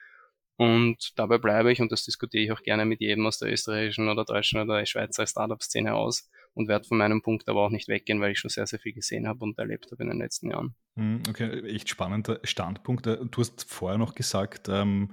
und 0.57 1.19
dabei 1.19 1.39
bleibe 1.39 1.73
ich, 1.73 1.81
und 1.81 1.93
das 1.93 2.05
diskutiere 2.05 2.45
ich 2.45 2.53
auch 2.53 2.63
gerne 2.63 2.85
mit 2.85 3.01
jedem 3.01 3.27
aus 3.27 3.39
der 3.39 3.51
österreichischen 3.53 4.09
oder 4.09 4.25
deutschen 4.25 4.61
oder 4.61 4.85
Schweizer 4.85 5.27
Startup-Szene 5.27 5.95
aus 5.95 6.29
und 6.55 6.69
werde 6.69 6.87
von 6.87 6.99
meinem 6.99 7.23
Punkt 7.23 7.49
aber 7.49 7.63
auch 7.65 7.71
nicht 7.71 7.89
weggehen, 7.89 8.21
weil 8.21 8.33
ich 8.33 8.39
schon 8.39 8.51
sehr, 8.51 8.67
sehr 8.67 8.79
viel 8.79 8.93
gesehen 8.93 9.27
habe 9.27 9.45
und 9.45 9.59
erlebt 9.59 9.91
habe 9.91 10.03
in 10.03 10.11
den 10.11 10.19
letzten 10.19 10.51
Jahren. 10.51 10.75
Hm, 10.97 11.23
okay, 11.29 11.63
echt 11.67 11.89
spannender 11.89 12.41
Standpunkt. 12.45 13.07
Äh, 13.07 13.19
du 13.31 13.41
hast 13.41 13.65
vorher 13.71 13.99
noch 13.99 14.15
gesagt, 14.15 14.69
ähm, 14.69 15.13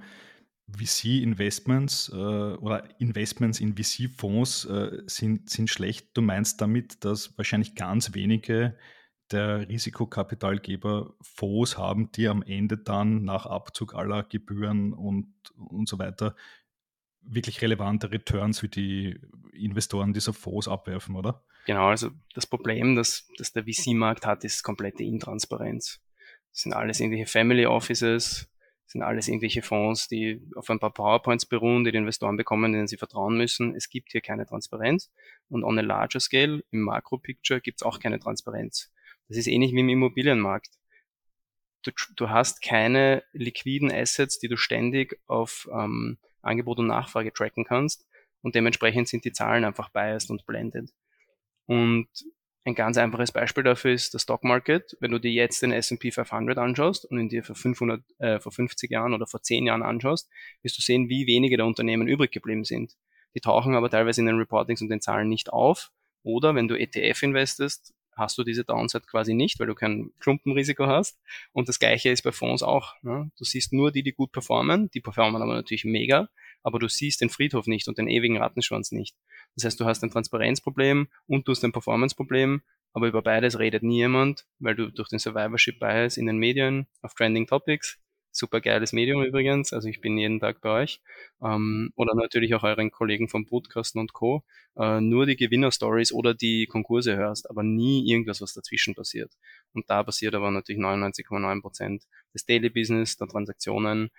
VC-Investments 0.76 2.10
äh, 2.10 2.16
oder 2.16 2.88
Investments 3.00 3.60
in 3.60 3.76
VC-Fonds 3.76 4.66
äh, 4.66 5.02
sind, 5.06 5.50
sind 5.50 5.68
schlecht. 5.68 6.08
Du 6.14 6.22
meinst 6.22 6.60
damit, 6.60 7.04
dass 7.04 7.36
wahrscheinlich 7.36 7.74
ganz 7.74 8.14
wenige 8.14 8.76
der 9.32 9.68
Risikokapitalgeber 9.68 11.14
Fonds 11.20 11.78
haben, 11.78 12.10
die 12.12 12.28
am 12.28 12.42
Ende 12.42 12.78
dann 12.78 13.24
nach 13.24 13.46
Abzug 13.46 13.94
aller 13.94 14.22
Gebühren 14.24 14.92
und, 14.92 15.32
und 15.56 15.88
so 15.88 15.98
weiter 15.98 16.34
wirklich 17.22 17.60
relevante 17.62 18.10
Returns 18.10 18.60
für 18.60 18.68
die 18.68 19.18
Investoren 19.52 20.12
dieser 20.12 20.32
Fonds 20.32 20.68
abwerfen, 20.68 21.16
oder? 21.16 21.44
Genau, 21.66 21.88
also 21.88 22.10
das 22.34 22.46
Problem, 22.46 22.96
das, 22.96 23.28
das 23.36 23.52
der 23.52 23.64
VC-Markt 23.64 24.26
hat, 24.26 24.44
ist 24.44 24.62
komplette 24.62 25.02
Intransparenz. 25.02 26.00
Das 26.52 26.62
sind 26.62 26.72
alles 26.72 26.98
irgendwelche 26.98 27.30
Family 27.30 27.66
Offices, 27.66 28.48
sind 28.86 29.02
alles 29.02 29.28
irgendwelche 29.28 29.62
Fonds, 29.62 30.08
die 30.08 30.42
auf 30.56 30.68
ein 30.70 30.80
paar 30.80 30.92
PowerPoints 30.92 31.46
beruhen, 31.46 31.84
die 31.84 31.92
die 31.92 31.98
Investoren 31.98 32.36
bekommen, 32.36 32.72
denen 32.72 32.88
sie 32.88 32.96
vertrauen 32.96 33.36
müssen. 33.36 33.74
Es 33.76 33.88
gibt 33.88 34.10
hier 34.10 34.20
keine 34.20 34.46
Transparenz. 34.46 35.12
Und 35.48 35.62
on 35.62 35.78
a 35.78 35.82
larger 35.82 36.18
scale, 36.18 36.64
im 36.70 36.80
Makro-Picture, 36.80 37.60
gibt 37.60 37.80
es 37.80 37.86
auch 37.86 38.00
keine 38.00 38.18
Transparenz. 38.18 38.90
Das 39.30 39.38
ist 39.38 39.46
ähnlich 39.46 39.72
wie 39.72 39.80
im 39.80 39.88
Immobilienmarkt. 39.88 40.70
Du, 41.84 41.92
du 42.16 42.30
hast 42.30 42.62
keine 42.62 43.22
liquiden 43.32 43.90
Assets, 43.90 44.40
die 44.40 44.48
du 44.48 44.56
ständig 44.56 45.20
auf 45.28 45.68
ähm, 45.72 46.18
Angebot 46.42 46.80
und 46.80 46.88
Nachfrage 46.88 47.32
tracken 47.32 47.64
kannst 47.64 48.06
und 48.42 48.56
dementsprechend 48.56 49.06
sind 49.06 49.24
die 49.24 49.32
Zahlen 49.32 49.64
einfach 49.64 49.90
biased 49.90 50.30
und 50.30 50.44
blended. 50.46 50.90
Und 51.66 52.08
ein 52.64 52.74
ganz 52.74 52.98
einfaches 52.98 53.30
Beispiel 53.30 53.62
dafür 53.62 53.92
ist 53.92 54.12
der 54.14 54.18
Stock 54.18 54.42
Market. 54.42 54.96
Wenn 54.98 55.12
du 55.12 55.20
dir 55.20 55.30
jetzt 55.30 55.62
den 55.62 55.70
S&P 55.70 56.10
500 56.10 56.58
anschaust 56.58 57.04
und 57.04 57.20
ihn 57.20 57.28
dir 57.28 57.44
vor 57.44 57.54
500, 57.54 58.02
äh, 58.18 58.40
vor 58.40 58.50
50 58.50 58.90
Jahren 58.90 59.14
oder 59.14 59.28
vor 59.28 59.42
10 59.42 59.64
Jahren 59.64 59.84
anschaust, 59.84 60.28
wirst 60.62 60.76
du 60.76 60.82
sehen, 60.82 61.08
wie 61.08 61.28
wenige 61.28 61.56
der 61.56 61.66
Unternehmen 61.66 62.08
übrig 62.08 62.32
geblieben 62.32 62.64
sind. 62.64 62.96
Die 63.36 63.40
tauchen 63.40 63.76
aber 63.76 63.90
teilweise 63.90 64.20
in 64.20 64.26
den 64.26 64.38
Reportings 64.38 64.82
und 64.82 64.88
den 64.88 65.00
Zahlen 65.00 65.28
nicht 65.28 65.52
auf. 65.52 65.92
Oder 66.24 66.56
wenn 66.56 66.66
du 66.66 66.74
ETF 66.74 67.22
investest, 67.22 67.94
hast 68.20 68.38
du 68.38 68.44
diese 68.44 68.64
Downside 68.64 69.04
quasi 69.10 69.34
nicht, 69.34 69.58
weil 69.58 69.66
du 69.66 69.74
kein 69.74 70.12
Klumpenrisiko 70.20 70.86
hast. 70.86 71.18
Und 71.52 71.68
das 71.68 71.80
gleiche 71.80 72.10
ist 72.10 72.22
bei 72.22 72.30
Fonds 72.30 72.62
auch. 72.62 72.94
Ne? 73.02 73.32
Du 73.36 73.44
siehst 73.44 73.72
nur 73.72 73.90
die, 73.90 74.04
die 74.04 74.12
gut 74.12 74.30
performen, 74.30 74.90
die 74.92 75.00
performen 75.00 75.42
aber 75.42 75.54
natürlich 75.54 75.84
mega, 75.84 76.28
aber 76.62 76.78
du 76.78 76.88
siehst 76.88 77.20
den 77.20 77.30
Friedhof 77.30 77.66
nicht 77.66 77.88
und 77.88 77.98
den 77.98 78.08
ewigen 78.08 78.38
Rattenschwanz 78.38 78.92
nicht. 78.92 79.16
Das 79.56 79.64
heißt, 79.64 79.80
du 79.80 79.84
hast 79.86 80.04
ein 80.04 80.10
Transparenzproblem 80.10 81.08
und 81.26 81.48
du 81.48 81.52
hast 81.52 81.64
ein 81.64 81.72
Performanceproblem, 81.72 82.62
aber 82.92 83.08
über 83.08 83.22
beides 83.22 83.58
redet 83.58 83.82
niemand, 83.82 84.46
weil 84.58 84.74
du 84.74 84.90
durch 84.90 85.08
den 85.08 85.18
Survivorship 85.18 85.80
Bias 85.80 86.16
in 86.16 86.26
den 86.26 86.38
Medien 86.38 86.86
auf 87.02 87.14
Trending 87.14 87.46
Topics 87.46 87.98
super 88.32 88.60
geiles 88.60 88.92
Medium 88.92 89.22
übrigens. 89.22 89.72
Also 89.72 89.88
ich 89.88 90.00
bin 90.00 90.16
jeden 90.18 90.40
Tag 90.40 90.60
bei 90.60 90.82
euch. 90.82 91.00
Ähm, 91.42 91.92
oder 91.96 92.14
natürlich 92.14 92.54
auch 92.54 92.62
euren 92.62 92.90
Kollegen 92.90 93.28
vom 93.28 93.46
Podcasten 93.46 94.00
und 94.00 94.12
Co. 94.12 94.44
Äh, 94.76 95.00
nur 95.00 95.26
die 95.26 95.36
Gewinnerstories 95.36 96.12
oder 96.12 96.34
die 96.34 96.66
Konkurse 96.66 97.16
hörst, 97.16 97.48
aber 97.50 97.62
nie 97.62 98.08
irgendwas, 98.08 98.40
was 98.40 98.54
dazwischen 98.54 98.94
passiert. 98.94 99.32
Und 99.72 99.88
da 99.90 100.02
passiert 100.02 100.34
aber 100.34 100.50
natürlich 100.50 100.80
99,9 100.80 101.60
Prozent 101.60 102.04
des 102.34 102.44
Daily 102.46 102.70
Business, 102.70 103.16
der 103.16 103.28
Transaktionen. 103.28 104.10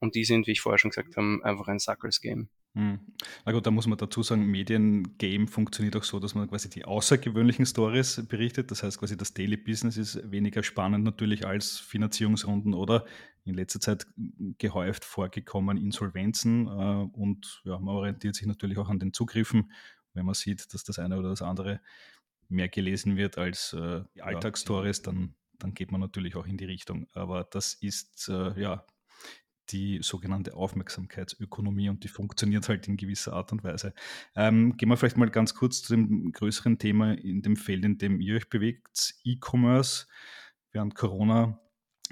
Und 0.00 0.14
die 0.14 0.24
sind, 0.24 0.46
wie 0.46 0.52
ich 0.52 0.60
vorher 0.60 0.78
schon 0.78 0.90
gesagt 0.90 1.16
habe, 1.16 1.40
einfach 1.44 1.68
ein 1.68 1.78
Suckers 1.78 2.20
Game. 2.20 2.48
Hm. 2.74 3.00
Na 3.44 3.52
gut, 3.52 3.66
da 3.66 3.70
muss 3.70 3.86
man 3.86 3.98
dazu 3.98 4.22
sagen, 4.22 4.46
Mediengame 4.46 5.46
funktioniert 5.46 5.94
auch 5.96 6.04
so, 6.04 6.18
dass 6.18 6.34
man 6.34 6.48
quasi 6.48 6.70
die 6.70 6.86
außergewöhnlichen 6.86 7.66
Stories 7.66 8.26
berichtet. 8.26 8.70
Das 8.70 8.82
heißt 8.82 8.98
quasi, 8.98 9.16
das 9.16 9.34
Daily 9.34 9.58
Business 9.58 9.98
ist 9.98 10.30
weniger 10.30 10.62
spannend 10.62 11.04
natürlich 11.04 11.46
als 11.46 11.78
Finanzierungsrunden 11.78 12.72
oder 12.72 13.04
in 13.44 13.54
letzter 13.54 13.80
Zeit 13.80 14.06
gehäuft 14.56 15.04
vorgekommen 15.04 15.76
Insolvenzen. 15.76 16.66
Äh, 16.66 16.70
und 17.12 17.60
ja, 17.64 17.78
man 17.78 17.94
orientiert 17.94 18.36
sich 18.36 18.46
natürlich 18.46 18.78
auch 18.78 18.88
an 18.88 18.98
den 18.98 19.12
Zugriffen, 19.12 19.70
wenn 20.14 20.24
man 20.24 20.34
sieht, 20.34 20.72
dass 20.72 20.82
das 20.82 20.98
eine 20.98 21.18
oder 21.18 21.30
das 21.30 21.42
andere 21.42 21.80
mehr 22.48 22.68
gelesen 22.68 23.16
wird 23.16 23.36
als 23.36 23.74
äh, 23.74 24.02
Alltagsstories, 24.20 25.02
dann, 25.02 25.34
dann 25.58 25.74
geht 25.74 25.90
man 25.90 26.00
natürlich 26.00 26.36
auch 26.36 26.46
in 26.46 26.56
die 26.56 26.66
Richtung. 26.66 27.06
Aber 27.12 27.44
das 27.44 27.74
ist 27.74 28.28
äh, 28.28 28.58
ja 28.60 28.86
die 29.70 30.00
sogenannte 30.02 30.54
Aufmerksamkeitsökonomie 30.54 31.88
und 31.88 32.04
die 32.04 32.08
funktioniert 32.08 32.68
halt 32.68 32.88
in 32.88 32.96
gewisser 32.96 33.32
Art 33.32 33.52
und 33.52 33.64
Weise. 33.64 33.94
Ähm, 34.34 34.76
gehen 34.76 34.88
wir 34.88 34.96
vielleicht 34.96 35.16
mal 35.16 35.30
ganz 35.30 35.54
kurz 35.54 35.82
zu 35.82 35.94
dem 35.94 36.32
größeren 36.32 36.78
Thema 36.78 37.12
in 37.14 37.42
dem 37.42 37.56
Feld, 37.56 37.84
in 37.84 37.98
dem 37.98 38.20
ihr 38.20 38.36
euch 38.36 38.48
bewegt, 38.48 39.14
E-Commerce. 39.24 40.06
Während 40.72 40.94
Corona 40.94 41.60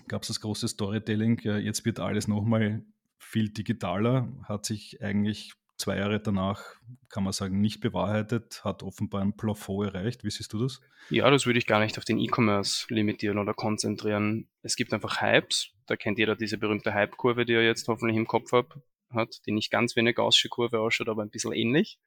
gab 0.08 0.22
es 0.22 0.28
das 0.28 0.40
große 0.40 0.68
Storytelling, 0.68 1.40
jetzt 1.40 1.84
wird 1.84 2.00
alles 2.00 2.28
nochmal 2.28 2.84
viel 3.18 3.50
digitaler, 3.50 4.32
hat 4.44 4.64
sich 4.64 5.02
eigentlich 5.02 5.52
zwei 5.80 5.96
Jahre 5.96 6.20
danach, 6.20 6.62
kann 7.08 7.24
man 7.24 7.32
sagen, 7.32 7.60
nicht 7.60 7.80
bewahrheitet, 7.80 8.62
hat 8.64 8.82
offenbar 8.82 9.22
ein 9.22 9.36
Plafond 9.36 9.94
erreicht. 9.94 10.24
Wie 10.24 10.30
siehst 10.30 10.52
du 10.52 10.62
das? 10.62 10.80
Ja, 11.08 11.30
das 11.30 11.46
würde 11.46 11.58
ich 11.58 11.66
gar 11.66 11.80
nicht 11.80 11.96
auf 11.98 12.04
den 12.04 12.18
E-Commerce 12.18 12.86
limitieren 12.92 13.38
oder 13.38 13.54
konzentrieren. 13.54 14.48
Es 14.62 14.76
gibt 14.76 14.92
einfach 14.92 15.22
Hypes. 15.22 15.72
Da 15.90 15.96
kennt 15.96 16.20
jeder 16.20 16.36
diese 16.36 16.56
berühmte 16.56 16.94
Hype-Kurve, 16.94 17.44
die 17.44 17.54
er 17.54 17.64
jetzt 17.64 17.88
hoffentlich 17.88 18.16
im 18.16 18.28
Kopf 18.28 18.52
hat, 18.52 18.66
hat, 19.12 19.44
die 19.44 19.50
nicht 19.50 19.72
ganz 19.72 19.96
wie 19.96 20.00
eine 20.00 20.14
gaussische 20.14 20.48
Kurve 20.48 20.78
ausschaut, 20.78 21.08
aber 21.08 21.22
ein 21.22 21.30
bisschen 21.30 21.52
ähnlich. 21.52 21.98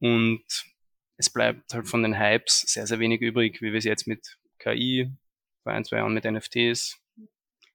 Und 0.00 0.42
es 1.16 1.30
bleibt 1.30 1.72
halt 1.72 1.86
von 1.86 2.02
den 2.02 2.18
Hypes 2.18 2.62
sehr, 2.62 2.88
sehr 2.88 2.98
wenig 2.98 3.20
übrig, 3.20 3.62
wie 3.62 3.70
wir 3.70 3.78
es 3.78 3.84
jetzt 3.84 4.08
mit 4.08 4.36
KI, 4.58 5.12
vor 5.62 5.70
ein, 5.70 5.84
zwei 5.84 5.98
Jahren 5.98 6.12
mit 6.12 6.24
NFTs, 6.24 7.00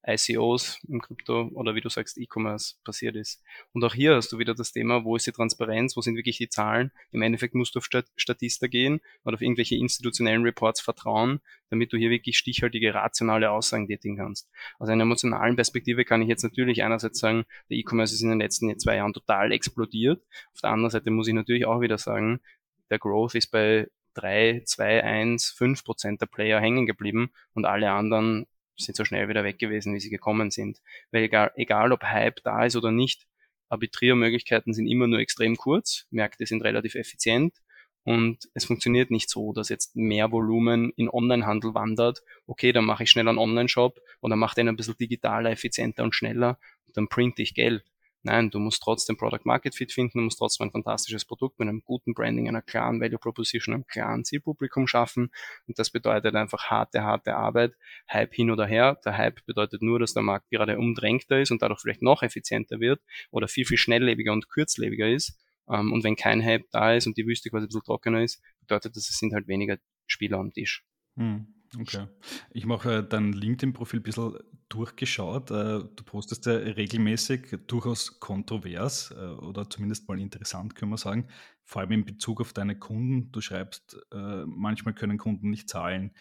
ICOs 0.05 0.79
im 0.87 1.01
Krypto 1.01 1.49
oder 1.53 1.75
wie 1.75 1.81
du 1.81 1.89
sagst, 1.89 2.17
E-Commerce 2.17 2.75
passiert 2.83 3.15
ist. 3.15 3.41
Und 3.71 3.83
auch 3.83 3.93
hier 3.93 4.15
hast 4.15 4.31
du 4.31 4.37
wieder 4.37 4.53
das 4.53 4.71
Thema, 4.71 5.03
wo 5.05 5.15
ist 5.15 5.27
die 5.27 5.31
Transparenz, 5.31 5.95
wo 5.95 6.01
sind 6.01 6.15
wirklich 6.15 6.37
die 6.37 6.49
Zahlen? 6.49 6.91
Im 7.11 7.21
Endeffekt 7.21 7.55
musst 7.55 7.75
du 7.75 7.79
auf 7.79 7.87
Statista 8.15 8.67
gehen 8.67 8.99
oder 9.23 9.35
auf 9.35 9.41
irgendwelche 9.41 9.75
institutionellen 9.75 10.43
Reports 10.43 10.81
vertrauen, 10.81 11.39
damit 11.69 11.93
du 11.93 11.97
hier 11.97 12.09
wirklich 12.09 12.37
stichhaltige, 12.37 12.93
rationale 12.93 13.51
Aussagen 13.51 13.87
tätigen 13.87 14.17
kannst. 14.17 14.49
Aus 14.79 14.89
einer 14.89 15.03
emotionalen 15.03 15.55
Perspektive 15.55 16.05
kann 16.05 16.21
ich 16.21 16.27
jetzt 16.27 16.43
natürlich 16.43 16.83
einerseits 16.83 17.19
sagen, 17.19 17.45
der 17.69 17.77
E-Commerce 17.77 18.13
ist 18.13 18.21
in 18.21 18.29
den 18.29 18.39
letzten 18.39 18.77
zwei 18.79 18.97
Jahren 18.97 19.13
total 19.13 19.51
explodiert. 19.51 20.21
Auf 20.53 20.61
der 20.61 20.71
anderen 20.71 20.91
Seite 20.91 21.11
muss 21.11 21.27
ich 21.27 21.33
natürlich 21.33 21.65
auch 21.65 21.81
wieder 21.81 21.97
sagen, 21.97 22.41
der 22.89 22.99
Growth 22.99 23.35
ist 23.35 23.51
bei 23.51 23.87
3, 24.15 24.61
2, 24.65 25.03
1, 25.03 25.49
5 25.51 25.83
Prozent 25.83 26.21
der 26.21 26.27
Player 26.27 26.59
hängen 26.59 26.85
geblieben 26.85 27.31
und 27.53 27.65
alle 27.65 27.91
anderen 27.91 28.45
sind 28.77 28.95
so 28.95 29.05
schnell 29.05 29.29
wieder 29.29 29.43
weg 29.43 29.59
gewesen, 29.59 29.93
wie 29.93 29.99
sie 29.99 30.09
gekommen 30.09 30.51
sind. 30.51 30.79
Weil 31.11 31.23
egal, 31.23 31.51
egal 31.55 31.91
ob 31.91 32.03
Hype 32.03 32.41
da 32.43 32.65
ist 32.65 32.75
oder 32.75 32.91
nicht, 32.91 33.27
Arbitriermöglichkeiten 33.69 34.73
sind 34.73 34.87
immer 34.87 35.07
nur 35.07 35.19
extrem 35.19 35.55
kurz, 35.55 36.05
Märkte 36.11 36.45
sind 36.45 36.63
relativ 36.63 36.95
effizient 36.95 37.55
und 38.03 38.49
es 38.53 38.65
funktioniert 38.65 39.11
nicht 39.11 39.29
so, 39.29 39.53
dass 39.53 39.69
jetzt 39.69 39.95
mehr 39.95 40.31
Volumen 40.31 40.91
in 40.95 41.09
Onlinehandel 41.09 41.73
wandert. 41.73 42.21
Okay, 42.45 42.71
dann 42.71 42.85
mache 42.85 43.03
ich 43.03 43.09
schnell 43.09 43.27
einen 43.27 43.37
Online-Shop 43.37 43.99
oder 44.21 44.35
mache 44.35 44.55
den 44.55 44.67
ein 44.67 44.75
bisschen 44.75 44.97
digitaler, 44.97 45.51
effizienter 45.51 46.03
und 46.03 46.13
schneller 46.13 46.59
und 46.85 46.97
dann 46.97 47.07
printe 47.07 47.41
ich 47.41 47.55
Geld. 47.55 47.83
Nein, 48.25 48.49
du 48.49 48.59
musst 48.59 48.81
trotzdem 48.81 49.17
Product 49.17 49.41
Market 49.43 49.75
Fit 49.75 49.91
finden, 49.91 50.19
du 50.19 50.23
musst 50.23 50.39
trotzdem 50.39 50.67
ein 50.67 50.71
fantastisches 50.71 51.25
Produkt 51.25 51.59
mit 51.59 51.67
einem 51.67 51.83
guten 51.83 52.13
Branding, 52.13 52.47
einer 52.47 52.61
klaren 52.61 53.01
Value 53.01 53.19
Proposition, 53.19 53.75
einem 53.75 53.85
klaren 53.85 54.23
Zielpublikum 54.23 54.87
schaffen. 54.87 55.29
Und 55.67 55.77
das 55.77 55.89
bedeutet 55.89 56.33
einfach 56.35 56.69
harte, 56.69 57.03
harte 57.03 57.35
Arbeit. 57.35 57.73
Hype 58.09 58.33
hin 58.33 58.49
oder 58.49 58.65
her. 58.65 58.97
Der 59.03 59.17
Hype 59.17 59.45
bedeutet 59.45 59.81
nur, 59.81 59.99
dass 59.99 60.13
der 60.13 60.23
Markt 60.23 60.49
gerade 60.49 60.77
umdrängter 60.77 61.41
ist 61.41 61.51
und 61.51 61.61
dadurch 61.61 61.81
vielleicht 61.81 62.01
noch 62.01 62.23
effizienter 62.23 62.79
wird 62.79 63.01
oder 63.29 63.49
viel, 63.49 63.65
viel 63.65 63.77
schnelllebiger 63.77 64.31
und 64.31 64.47
kurzlebiger 64.47 65.09
ist. 65.09 65.37
Ähm, 65.69 65.91
und 65.91 66.05
wenn 66.05 66.15
kein 66.15 66.41
Hype 66.43 66.69
da 66.71 66.93
ist 66.93 67.07
und 67.07 67.17
die 67.17 67.27
Wüste 67.27 67.49
quasi 67.49 67.65
ein 67.65 67.67
bisschen 67.67 67.83
trockener 67.83 68.23
ist, 68.23 68.41
bedeutet 68.61 68.95
das, 68.95 69.09
es 69.09 69.17
sind 69.17 69.33
halt 69.33 69.49
weniger 69.49 69.77
Spieler 70.07 70.37
am 70.37 70.53
Tisch. 70.53 70.85
Hm. 71.17 71.47
Okay. 71.79 72.07
Ich 72.51 72.65
mache 72.65 72.99
äh, 72.99 73.07
dein 73.07 73.33
LinkedIn-Profil 73.33 73.99
ein 73.99 74.03
bisschen 74.03 74.37
durchgeschaut. 74.73 75.51
Äh, 75.51 75.83
du 75.95 76.03
postest 76.05 76.45
ja 76.45 76.53
regelmäßig 76.53 77.59
durchaus 77.67 78.19
kontrovers 78.19 79.11
äh, 79.11 79.15
oder 79.15 79.69
zumindest 79.69 80.07
mal 80.07 80.19
interessant, 80.19 80.75
können 80.75 80.91
wir 80.91 80.97
sagen. 80.97 81.27
Vor 81.63 81.81
allem 81.81 81.91
in 81.91 82.05
Bezug 82.05 82.41
auf 82.41 82.53
deine 82.53 82.77
Kunden. 82.77 83.31
Du 83.31 83.41
schreibst, 83.41 83.97
äh, 84.11 84.45
manchmal 84.45 84.95
können 84.95 85.17
Kunden 85.17 85.49
nicht 85.49 85.69
zahlen. 85.69 86.11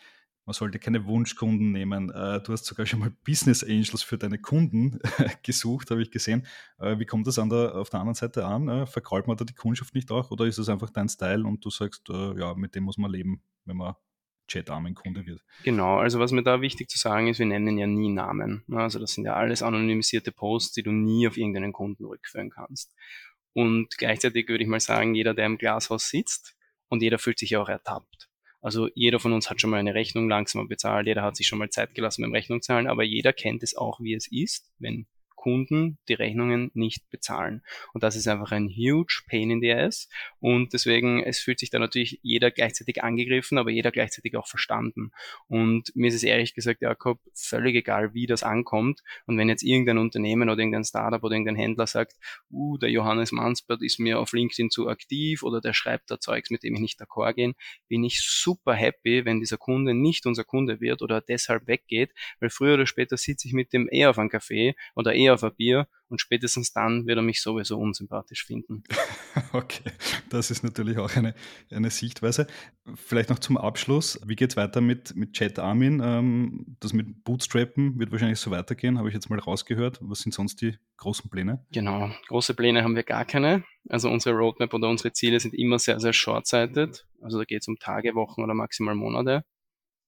Man 0.45 0.55
sollte 0.55 0.81
keine 0.81 1.07
Wunschkunden 1.07 1.71
nehmen. 1.71 2.09
Du 2.09 2.53
hast 2.53 2.65
sogar 2.65 2.85
schon 2.85 2.99
mal 2.99 3.13
Business 3.25 3.63
Angels 3.63 4.03
für 4.03 4.19
deine 4.19 4.39
Kunden 4.39 4.99
gesucht, 5.45 5.93
habe 5.93 6.03
ich 6.03 6.11
gesehen. 6.11 6.49
Wie 6.81 7.07
kommt 7.07 7.29
das 7.29 7.37
der, 7.37 7.77
auf 7.77 7.91
der 7.91 8.01
anderen 8.01 8.17
Seite 8.17 8.45
an? 8.45 8.89
Verkrault 8.89 9.29
man 9.29 9.37
da 9.37 9.45
die 9.45 9.55
Kundschaft 9.55 9.95
nicht 9.95 10.11
auch 10.11 10.33
oder 10.33 10.45
ist 10.47 10.59
es 10.59 10.69
einfach 10.69 10.91
dein 10.91 11.09
Style 11.09 11.45
und 11.47 11.65
du 11.65 11.71
sagst, 11.71 12.09
ja, 12.09 12.55
mit 12.55 12.75
dem 12.75 12.83
muss 12.83 12.99
man 12.99 13.13
leben, 13.13 13.41
wenn 13.67 13.77
man 13.77 13.95
chatarmen 14.53 14.95
Kunde 14.95 15.27
wird. 15.27 15.41
Genau, 15.65 15.99
also 15.99 16.19
was 16.19 16.33
mir 16.33 16.43
da 16.43 16.61
wichtig 16.61 16.89
zu 16.89 16.99
sagen 16.99 17.29
ist, 17.29 17.39
wir 17.39 17.47
nennen 17.47 17.79
ja 17.79 17.87
nie 17.87 18.11
Namen. 18.11 18.65
Also 18.73 18.99
das 18.99 19.15
sind 19.15 19.25
ja 19.25 19.35
alles 19.35 19.63
anonymisierte 19.63 20.33
Posts, 20.33 20.73
die 20.73 20.83
du 20.83 20.93
nie 20.93 21.27
auf 21.27 21.37
irgendeinen 21.37 21.73
Kunden 21.73 22.05
rückführen 22.05 22.51
kannst. 22.51 22.95
Und 23.55 23.97
gleichzeitig 23.99 24.49
würde 24.49 24.65
ich 24.65 24.71
mal 24.71 24.81
sagen, 24.81 25.15
jeder, 25.15 25.35
der 25.35 25.47
im 25.47 25.59
Glashaus 25.59 26.09
sitzt 26.09 26.57
und 26.89 27.03
jeder 27.03 27.19
fühlt 27.19 27.39
sich 27.39 27.51
ja 27.51 27.61
auch 27.61 27.69
ertappt. 27.69 28.29
Also 28.61 28.89
jeder 28.95 29.19
von 29.19 29.33
uns 29.33 29.51
hat 29.51 29.61
schon 29.61 29.71
mal 29.71 29.81
eine 29.81 29.95
Rechnung 29.95 30.29
langsamer 30.29 30.67
bezahlt, 30.67 31.09
jeder 31.09 31.23
hat 31.23 31.37
sich 31.37 31.49
schon 31.49 31.59
mal 31.59 31.69
Zeit 31.69 31.95
gelassen 31.95 32.23
beim 32.23 32.33
Rechnung 32.33 32.63
zahlen, 32.63 32.87
aber 32.87 33.03
jeder 33.03 33.33
kennt 33.33 33.65
es 33.65 33.77
auch, 33.77 34.01
wie 34.01 34.15
es 34.15 34.31
ist, 34.31 34.73
wenn 34.79 35.07
Kunden 35.43 35.99
die 36.09 36.15
Rechnungen 36.15 36.71
nicht 36.73 37.11
bezahlen. 37.11 37.63
Und 37.93 38.05
das 38.05 38.15
ist 38.15 38.29
einfach 38.29 38.53
ein 38.53 38.69
huge 38.69 39.23
Pain 39.29 39.51
in 39.51 39.61
the 39.61 39.73
ass. 39.73 40.09
Und 40.39 40.73
deswegen, 40.73 41.21
es 41.21 41.41
fühlt 41.41 41.59
sich 41.59 41.71
da 41.71 41.81
natürlich 41.81 42.21
jeder 42.23 42.53
gleichzeitig 42.53 43.03
angegriffen, 43.03 43.59
aber 43.59 43.71
jeder 43.71 43.91
gleichzeitig 43.91 44.37
auch 44.37 44.47
verstanden. 44.47 45.11
Und 45.49 45.91
mir 45.97 46.07
ist 46.07 46.15
es 46.15 46.23
ehrlich 46.23 46.55
gesagt, 46.55 46.81
Jakob, 46.81 47.19
völlig 47.35 47.75
egal, 47.75 48.15
wie 48.15 48.27
das 48.27 48.45
ankommt. 48.45 49.03
Und 49.27 49.37
wenn 49.37 49.49
jetzt 49.49 49.65
irgendein 49.65 49.99
Unternehmen 49.99 50.49
oder 50.49 50.61
irgendein 50.61 50.85
Startup 50.85 51.21
oder 51.25 51.35
irgendein 51.35 51.57
Händler 51.57 51.89
sagt, 51.89 52.15
uh, 52.53 52.79
der 52.79 52.91
Johannes 52.91 53.33
Mansbert 53.33 53.83
ist 53.83 53.99
mir 53.99 54.21
auf 54.21 54.33
LinkedIn 54.33 54.71
zu 54.71 54.87
aktiv 54.89 55.43
oder 55.43 55.61
der 55.61 55.73
schreibt 55.73 56.09
da 56.13 56.21
Zeugs, 56.21 56.51
mit 56.51 56.63
dem 56.63 56.75
ich 56.77 56.81
nicht 56.81 57.01
d'accord 57.01 57.35
gehen, 57.35 57.55
bin 57.89 58.05
ich 58.05 58.21
super 58.21 58.75
happy, 58.75 59.25
wenn 59.25 59.41
dieser 59.41 59.57
Kunde 59.57 59.93
nicht 59.93 60.25
unser 60.25 60.45
Kunde 60.45 60.81
wird 60.81 61.03
oder 61.03 61.21
deshalb 61.21 61.67
weggeht, 61.67 62.13
weil 62.39 62.51
früher 62.51 62.75
oder 62.75 62.87
später 62.87 63.17
sitze 63.17 63.49
ich 63.49 63.55
mit 63.55 63.73
dem 63.73 63.89
eher 63.91 64.11
auf 64.11 64.21
einem 64.21 64.31
Café 64.31 64.77
oder 64.95 65.13
eher 65.33 65.35
auf 65.35 65.45
ein 65.45 65.55
Bier 65.57 65.89
und 66.09 66.21
spätestens 66.21 66.73
dann 66.73 67.07
wird 67.07 67.19
er 67.19 67.23
mich 67.23 67.41
sowieso 67.41 67.79
unsympathisch 67.79 68.45
finden. 68.45 68.83
Okay, 69.55 69.91
das 70.29 70.51
ist 70.51 70.63
natürlich 70.63 70.99
auch 70.99 71.15
eine, 71.17 71.35
eine 71.71 71.91
Sichtweise. 71.91 72.47
Vielleicht 72.95 73.31
noch 73.31 73.39
zum 73.39 73.57
Abschluss. 73.57 74.21
Wie 74.27 74.37
geht 74.37 74.51
es 74.51 74.57
weiter 74.57 74.81
mit, 74.81 75.15
mit 75.15 75.33
Chat 75.35 75.59
Armin? 75.59 76.03
Ähm, 76.05 76.77
das 76.81 76.93
mit 76.93 77.25
Bootstrappen 77.25 77.99
wird 77.99 78.13
wahrscheinlich 78.13 78.39
so 78.39 78.51
weitergehen, 78.51 78.99
habe 78.99 79.09
ich 79.09 79.15
jetzt 79.15 79.31
mal 79.31 79.39
rausgehört. 79.39 79.99
Was 80.03 80.21
sind 80.21 80.33
sonst 80.33 80.61
die 80.61 80.77
großen 80.99 81.31
Pläne? 81.31 81.65
Genau, 81.73 82.11
große 82.29 82.55
Pläne 82.55 82.83
haben 82.83 82.97
wir 82.97 83.05
gar 83.05 83.25
keine. 83.25 83.65
Also 83.89 84.11
unsere 84.11 84.37
Roadmap 84.37 84.73
oder 84.73 84.89
unsere 84.89 85.13
Ziele 85.13 85.41
sind 85.41 85.55
immer 85.55 85.79
sehr, 85.79 86.01
sehr 86.01 86.13
short-sighted. 86.13 87.07
Also 87.21 87.39
da 87.39 87.45
geht 87.45 87.63
es 87.63 87.69
um 87.69 87.79
Tage, 87.79 88.15
Wochen 88.15 88.43
oder 88.43 88.55
maximal 88.55 88.95
Monate. 88.95 89.45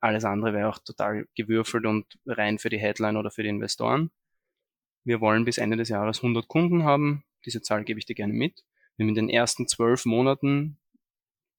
Alles 0.00 0.24
andere 0.24 0.52
wäre 0.52 0.68
auch 0.68 0.78
total 0.78 1.26
gewürfelt 1.34 1.86
und 1.86 2.04
rein 2.26 2.58
für 2.58 2.68
die 2.68 2.78
Headline 2.78 3.16
oder 3.16 3.30
für 3.30 3.42
die 3.42 3.48
Investoren. 3.48 4.10
Wir 5.04 5.20
wollen 5.20 5.44
bis 5.44 5.58
Ende 5.58 5.76
des 5.76 5.90
Jahres 5.90 6.18
100 6.18 6.48
Kunden 6.48 6.84
haben. 6.84 7.24
Diese 7.44 7.60
Zahl 7.60 7.84
gebe 7.84 7.98
ich 7.98 8.06
dir 8.06 8.14
gerne 8.14 8.32
mit. 8.32 8.64
Wir 8.96 9.04
haben 9.04 9.10
in 9.10 9.14
den 9.14 9.28
ersten 9.28 9.68
zwölf 9.68 10.06
Monaten 10.06 10.78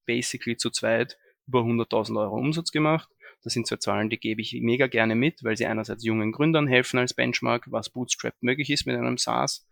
basically 0.06 0.58
zu 0.58 0.72
zweit 0.72 1.18
über 1.48 1.62
100.000 1.62 2.20
Euro 2.20 2.38
Umsatz 2.38 2.72
gemacht. 2.72 3.10
Das 3.44 3.54
sind 3.54 3.68
zwei 3.68 3.78
Zahlen, 3.78 4.10
die 4.10 4.18
gebe 4.18 4.42
ich 4.42 4.60
mega 4.62 4.88
gerne 4.88 5.14
mit, 5.14 5.44
weil 5.44 5.56
sie 5.56 5.68
einerseits 5.68 6.04
jungen 6.04 6.32
Gründern 6.32 6.68
helfen 6.68 6.98
als 6.98 7.14
Benchmark, 7.14 7.72
was 7.72 7.92
Bootstrap 7.92 8.34
möglich 8.42 8.72
ist 8.72 8.88
mit 8.88 8.96
einem 8.96 9.20
SaaS. 9.20 9.68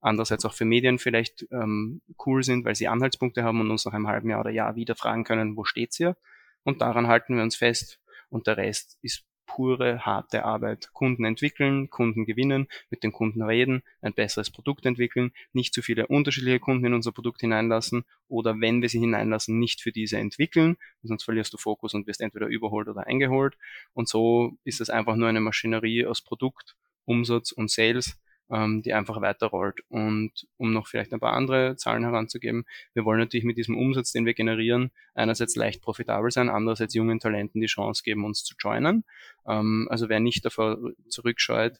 Andererseits 0.00 0.44
auch 0.44 0.54
für 0.54 0.64
Medien 0.64 1.00
vielleicht 1.00 1.44
ähm, 1.50 2.00
cool 2.24 2.44
sind, 2.44 2.64
weil 2.64 2.76
sie 2.76 2.86
Anhaltspunkte 2.86 3.42
haben 3.42 3.60
und 3.60 3.72
uns 3.72 3.84
nach 3.84 3.92
einem 3.92 4.06
halben 4.06 4.30
Jahr 4.30 4.40
oder 4.40 4.50
Jahr 4.50 4.76
wieder 4.76 4.94
fragen 4.94 5.24
können, 5.24 5.56
wo 5.56 5.64
steht's 5.64 5.96
hier? 5.96 6.16
Und 6.62 6.80
daran 6.80 7.08
halten 7.08 7.34
wir 7.34 7.42
uns 7.42 7.56
fest. 7.56 8.00
Und 8.28 8.46
der 8.46 8.56
Rest 8.56 8.98
ist 9.02 9.24
pure, 9.48 10.06
harte 10.06 10.44
Arbeit. 10.44 10.92
Kunden 10.92 11.24
entwickeln, 11.24 11.90
Kunden 11.90 12.24
gewinnen, 12.24 12.68
mit 12.90 13.02
den 13.02 13.10
Kunden 13.10 13.42
reden, 13.42 13.82
ein 14.00 14.12
besseres 14.12 14.50
Produkt 14.50 14.86
entwickeln, 14.86 15.32
nicht 15.52 15.74
zu 15.74 15.82
viele 15.82 16.06
unterschiedliche 16.06 16.60
Kunden 16.60 16.86
in 16.86 16.94
unser 16.94 17.10
Produkt 17.10 17.40
hineinlassen 17.40 18.04
oder 18.28 18.60
wenn 18.60 18.80
wir 18.82 18.88
sie 18.88 19.00
hineinlassen, 19.00 19.58
nicht 19.58 19.80
für 19.80 19.90
diese 19.90 20.18
entwickeln, 20.18 20.76
sonst 21.02 21.24
verlierst 21.24 21.52
du 21.52 21.56
Fokus 21.56 21.94
und 21.94 22.06
wirst 22.06 22.20
entweder 22.20 22.46
überholt 22.46 22.86
oder 22.86 23.08
eingeholt. 23.08 23.56
Und 23.94 24.08
so 24.08 24.56
ist 24.62 24.80
es 24.80 24.90
einfach 24.90 25.16
nur 25.16 25.28
eine 25.28 25.40
Maschinerie 25.40 26.06
aus 26.06 26.20
Produkt, 26.22 26.76
Umsatz 27.04 27.50
und 27.50 27.70
Sales, 27.70 28.20
ähm, 28.50 28.82
die 28.82 28.92
einfach 28.92 29.20
weiterrollt. 29.20 29.80
Und 29.88 30.46
um 30.56 30.72
noch 30.72 30.86
vielleicht 30.86 31.12
ein 31.12 31.20
paar 31.20 31.32
andere 31.32 31.76
Zahlen 31.76 32.04
heranzugeben, 32.04 32.64
wir 32.94 33.04
wollen 33.04 33.20
natürlich 33.20 33.44
mit 33.44 33.58
diesem 33.58 33.76
Umsatz, 33.76 34.12
den 34.12 34.26
wir 34.26 34.34
generieren, 34.34 34.90
einerseits 35.14 35.56
leicht 35.56 35.82
profitabel 35.82 36.30
sein, 36.30 36.48
andererseits 36.48 36.94
jungen 36.94 37.20
Talenten 37.20 37.60
die 37.60 37.66
Chance 37.66 38.02
geben, 38.04 38.24
uns 38.24 38.44
zu 38.44 38.54
joinen. 38.58 39.04
Ähm, 39.46 39.86
also 39.90 40.08
wer 40.08 40.20
nicht 40.20 40.44
davor 40.44 40.78
zurückscheut, 41.08 41.78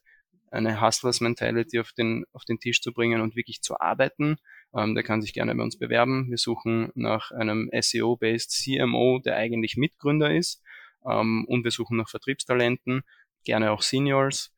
eine 0.50 0.80
Hustlers 0.80 1.20
Mentality 1.20 1.78
auf 1.78 1.92
den, 1.92 2.24
auf 2.32 2.44
den 2.44 2.58
Tisch 2.58 2.80
zu 2.80 2.92
bringen 2.92 3.20
und 3.20 3.36
wirklich 3.36 3.60
zu 3.60 3.80
arbeiten, 3.80 4.38
ähm, 4.74 4.94
der 4.94 5.04
kann 5.04 5.22
sich 5.22 5.32
gerne 5.32 5.54
bei 5.54 5.62
uns 5.62 5.78
bewerben. 5.78 6.30
Wir 6.30 6.38
suchen 6.38 6.90
nach 6.94 7.30
einem 7.30 7.70
SEO-based 7.72 8.50
CMO, 8.50 9.20
der 9.24 9.36
eigentlich 9.36 9.76
Mitgründer 9.76 10.34
ist. 10.34 10.62
Ähm, 11.06 11.44
und 11.48 11.64
wir 11.64 11.70
suchen 11.70 11.96
nach 11.96 12.08
Vertriebstalenten, 12.08 13.02
gerne 13.44 13.70
auch 13.72 13.82
Seniors. 13.82 14.54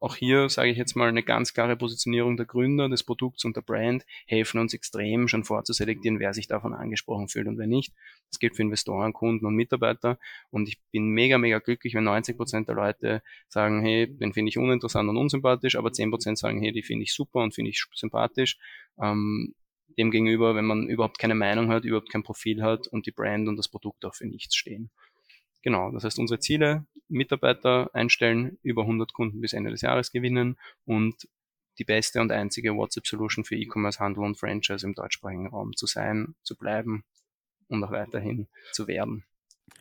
Auch 0.00 0.16
hier 0.16 0.48
sage 0.48 0.70
ich 0.70 0.78
jetzt 0.78 0.96
mal 0.96 1.08
eine 1.08 1.22
ganz 1.22 1.52
klare 1.52 1.76
Positionierung 1.76 2.38
der 2.38 2.46
Gründer, 2.46 2.88
des 2.88 3.04
Produkts 3.04 3.44
und 3.44 3.54
der 3.54 3.60
Brand 3.60 4.06
helfen 4.26 4.58
uns 4.58 4.72
extrem 4.72 5.28
schon 5.28 5.44
vorzuselektieren, 5.44 6.18
wer 6.18 6.32
sich 6.32 6.48
davon 6.48 6.72
angesprochen 6.72 7.28
fühlt 7.28 7.46
und 7.46 7.58
wer 7.58 7.66
nicht. 7.66 7.92
Das 8.30 8.38
gilt 8.38 8.56
für 8.56 8.62
Investoren, 8.62 9.12
Kunden 9.12 9.44
und 9.44 9.54
Mitarbeiter. 9.54 10.18
Und 10.50 10.68
ich 10.68 10.80
bin 10.90 11.10
mega, 11.10 11.36
mega 11.36 11.58
glücklich, 11.58 11.94
wenn 11.94 12.04
90 12.04 12.38
Prozent 12.38 12.68
der 12.68 12.76
Leute 12.76 13.22
sagen, 13.48 13.82
hey, 13.82 14.06
den 14.06 14.32
finde 14.32 14.48
ich 14.48 14.56
uninteressant 14.56 15.08
und 15.10 15.18
unsympathisch, 15.18 15.76
aber 15.76 15.92
10 15.92 16.10
Prozent 16.10 16.38
sagen, 16.38 16.62
hey, 16.62 16.72
die 16.72 16.82
finde 16.82 17.02
ich 17.02 17.12
super 17.12 17.40
und 17.40 17.54
finde 17.54 17.70
ich 17.70 17.84
sympathisch. 17.94 18.58
Ähm, 18.98 19.54
demgegenüber, 19.98 20.54
wenn 20.54 20.64
man 20.64 20.88
überhaupt 20.88 21.18
keine 21.18 21.34
Meinung 21.34 21.68
hat, 21.68 21.84
überhaupt 21.84 22.10
kein 22.10 22.22
Profil 22.22 22.62
hat 22.62 22.88
und 22.88 23.06
die 23.06 23.12
Brand 23.12 23.48
und 23.48 23.56
das 23.56 23.68
Produkt 23.68 24.04
auch 24.06 24.14
für 24.14 24.26
nichts 24.26 24.56
stehen. 24.56 24.90
Genau, 25.62 25.90
das 25.90 26.04
heißt 26.04 26.18
unsere 26.18 26.40
Ziele, 26.40 26.86
Mitarbeiter 27.08 27.90
einstellen, 27.92 28.58
über 28.62 28.82
100 28.82 29.12
Kunden 29.12 29.40
bis 29.40 29.52
Ende 29.52 29.70
des 29.70 29.82
Jahres 29.82 30.12
gewinnen 30.12 30.56
und 30.84 31.28
die 31.78 31.84
beste 31.84 32.20
und 32.20 32.32
einzige 32.32 32.76
WhatsApp-Solution 32.76 33.44
für 33.44 33.56
E-Commerce, 33.56 33.98
Handel 33.98 34.24
und 34.24 34.38
Franchise 34.38 34.86
im 34.86 34.94
deutschsprachigen 34.94 35.48
Raum 35.48 35.74
zu 35.74 35.86
sein, 35.86 36.34
zu 36.42 36.56
bleiben 36.56 37.04
und 37.68 37.82
auch 37.84 37.90
weiterhin 37.90 38.48
zu 38.72 38.86
werden. 38.86 39.24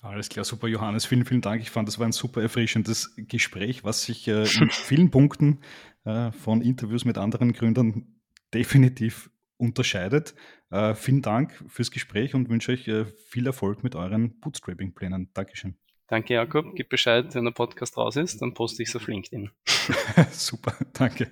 Alles 0.01 0.29
klar, 0.29 0.45
super, 0.45 0.67
Johannes. 0.67 1.05
Vielen, 1.05 1.25
vielen 1.25 1.41
Dank. 1.41 1.61
Ich 1.61 1.71
fand, 1.71 1.87
das 1.87 1.99
war 1.99 2.05
ein 2.05 2.11
super 2.11 2.41
erfrischendes 2.41 3.15
Gespräch, 3.17 3.83
was 3.83 4.03
sich 4.03 4.27
äh, 4.27 4.43
in 4.61 4.69
vielen 4.69 5.11
Punkten 5.11 5.59
äh, 6.05 6.31
von 6.31 6.61
Interviews 6.61 7.05
mit 7.05 7.17
anderen 7.17 7.53
Gründern 7.53 8.19
definitiv 8.53 9.29
unterscheidet. 9.59 10.33
Äh, 10.71 10.95
vielen 10.95 11.21
Dank 11.21 11.63
fürs 11.67 11.91
Gespräch 11.91 12.33
und 12.33 12.49
wünsche 12.49 12.71
euch 12.71 12.87
äh, 12.87 13.05
viel 13.05 13.45
Erfolg 13.45 13.83
mit 13.83 13.95
euren 13.95 14.39
Bootstrapping-Plänen. 14.39 15.29
Dankeschön. 15.33 15.77
Danke, 16.07 16.33
Jakob. 16.33 16.75
Gib 16.75 16.89
Bescheid, 16.89 17.35
wenn 17.35 17.45
der 17.45 17.51
Podcast 17.51 17.95
raus 17.97 18.15
ist, 18.15 18.41
dann 18.41 18.55
poste 18.55 18.81
ich 18.81 18.89
es 18.89 18.95
auf 18.95 19.07
LinkedIn. 19.07 19.51
Super, 20.31 20.73
danke. 20.93 21.31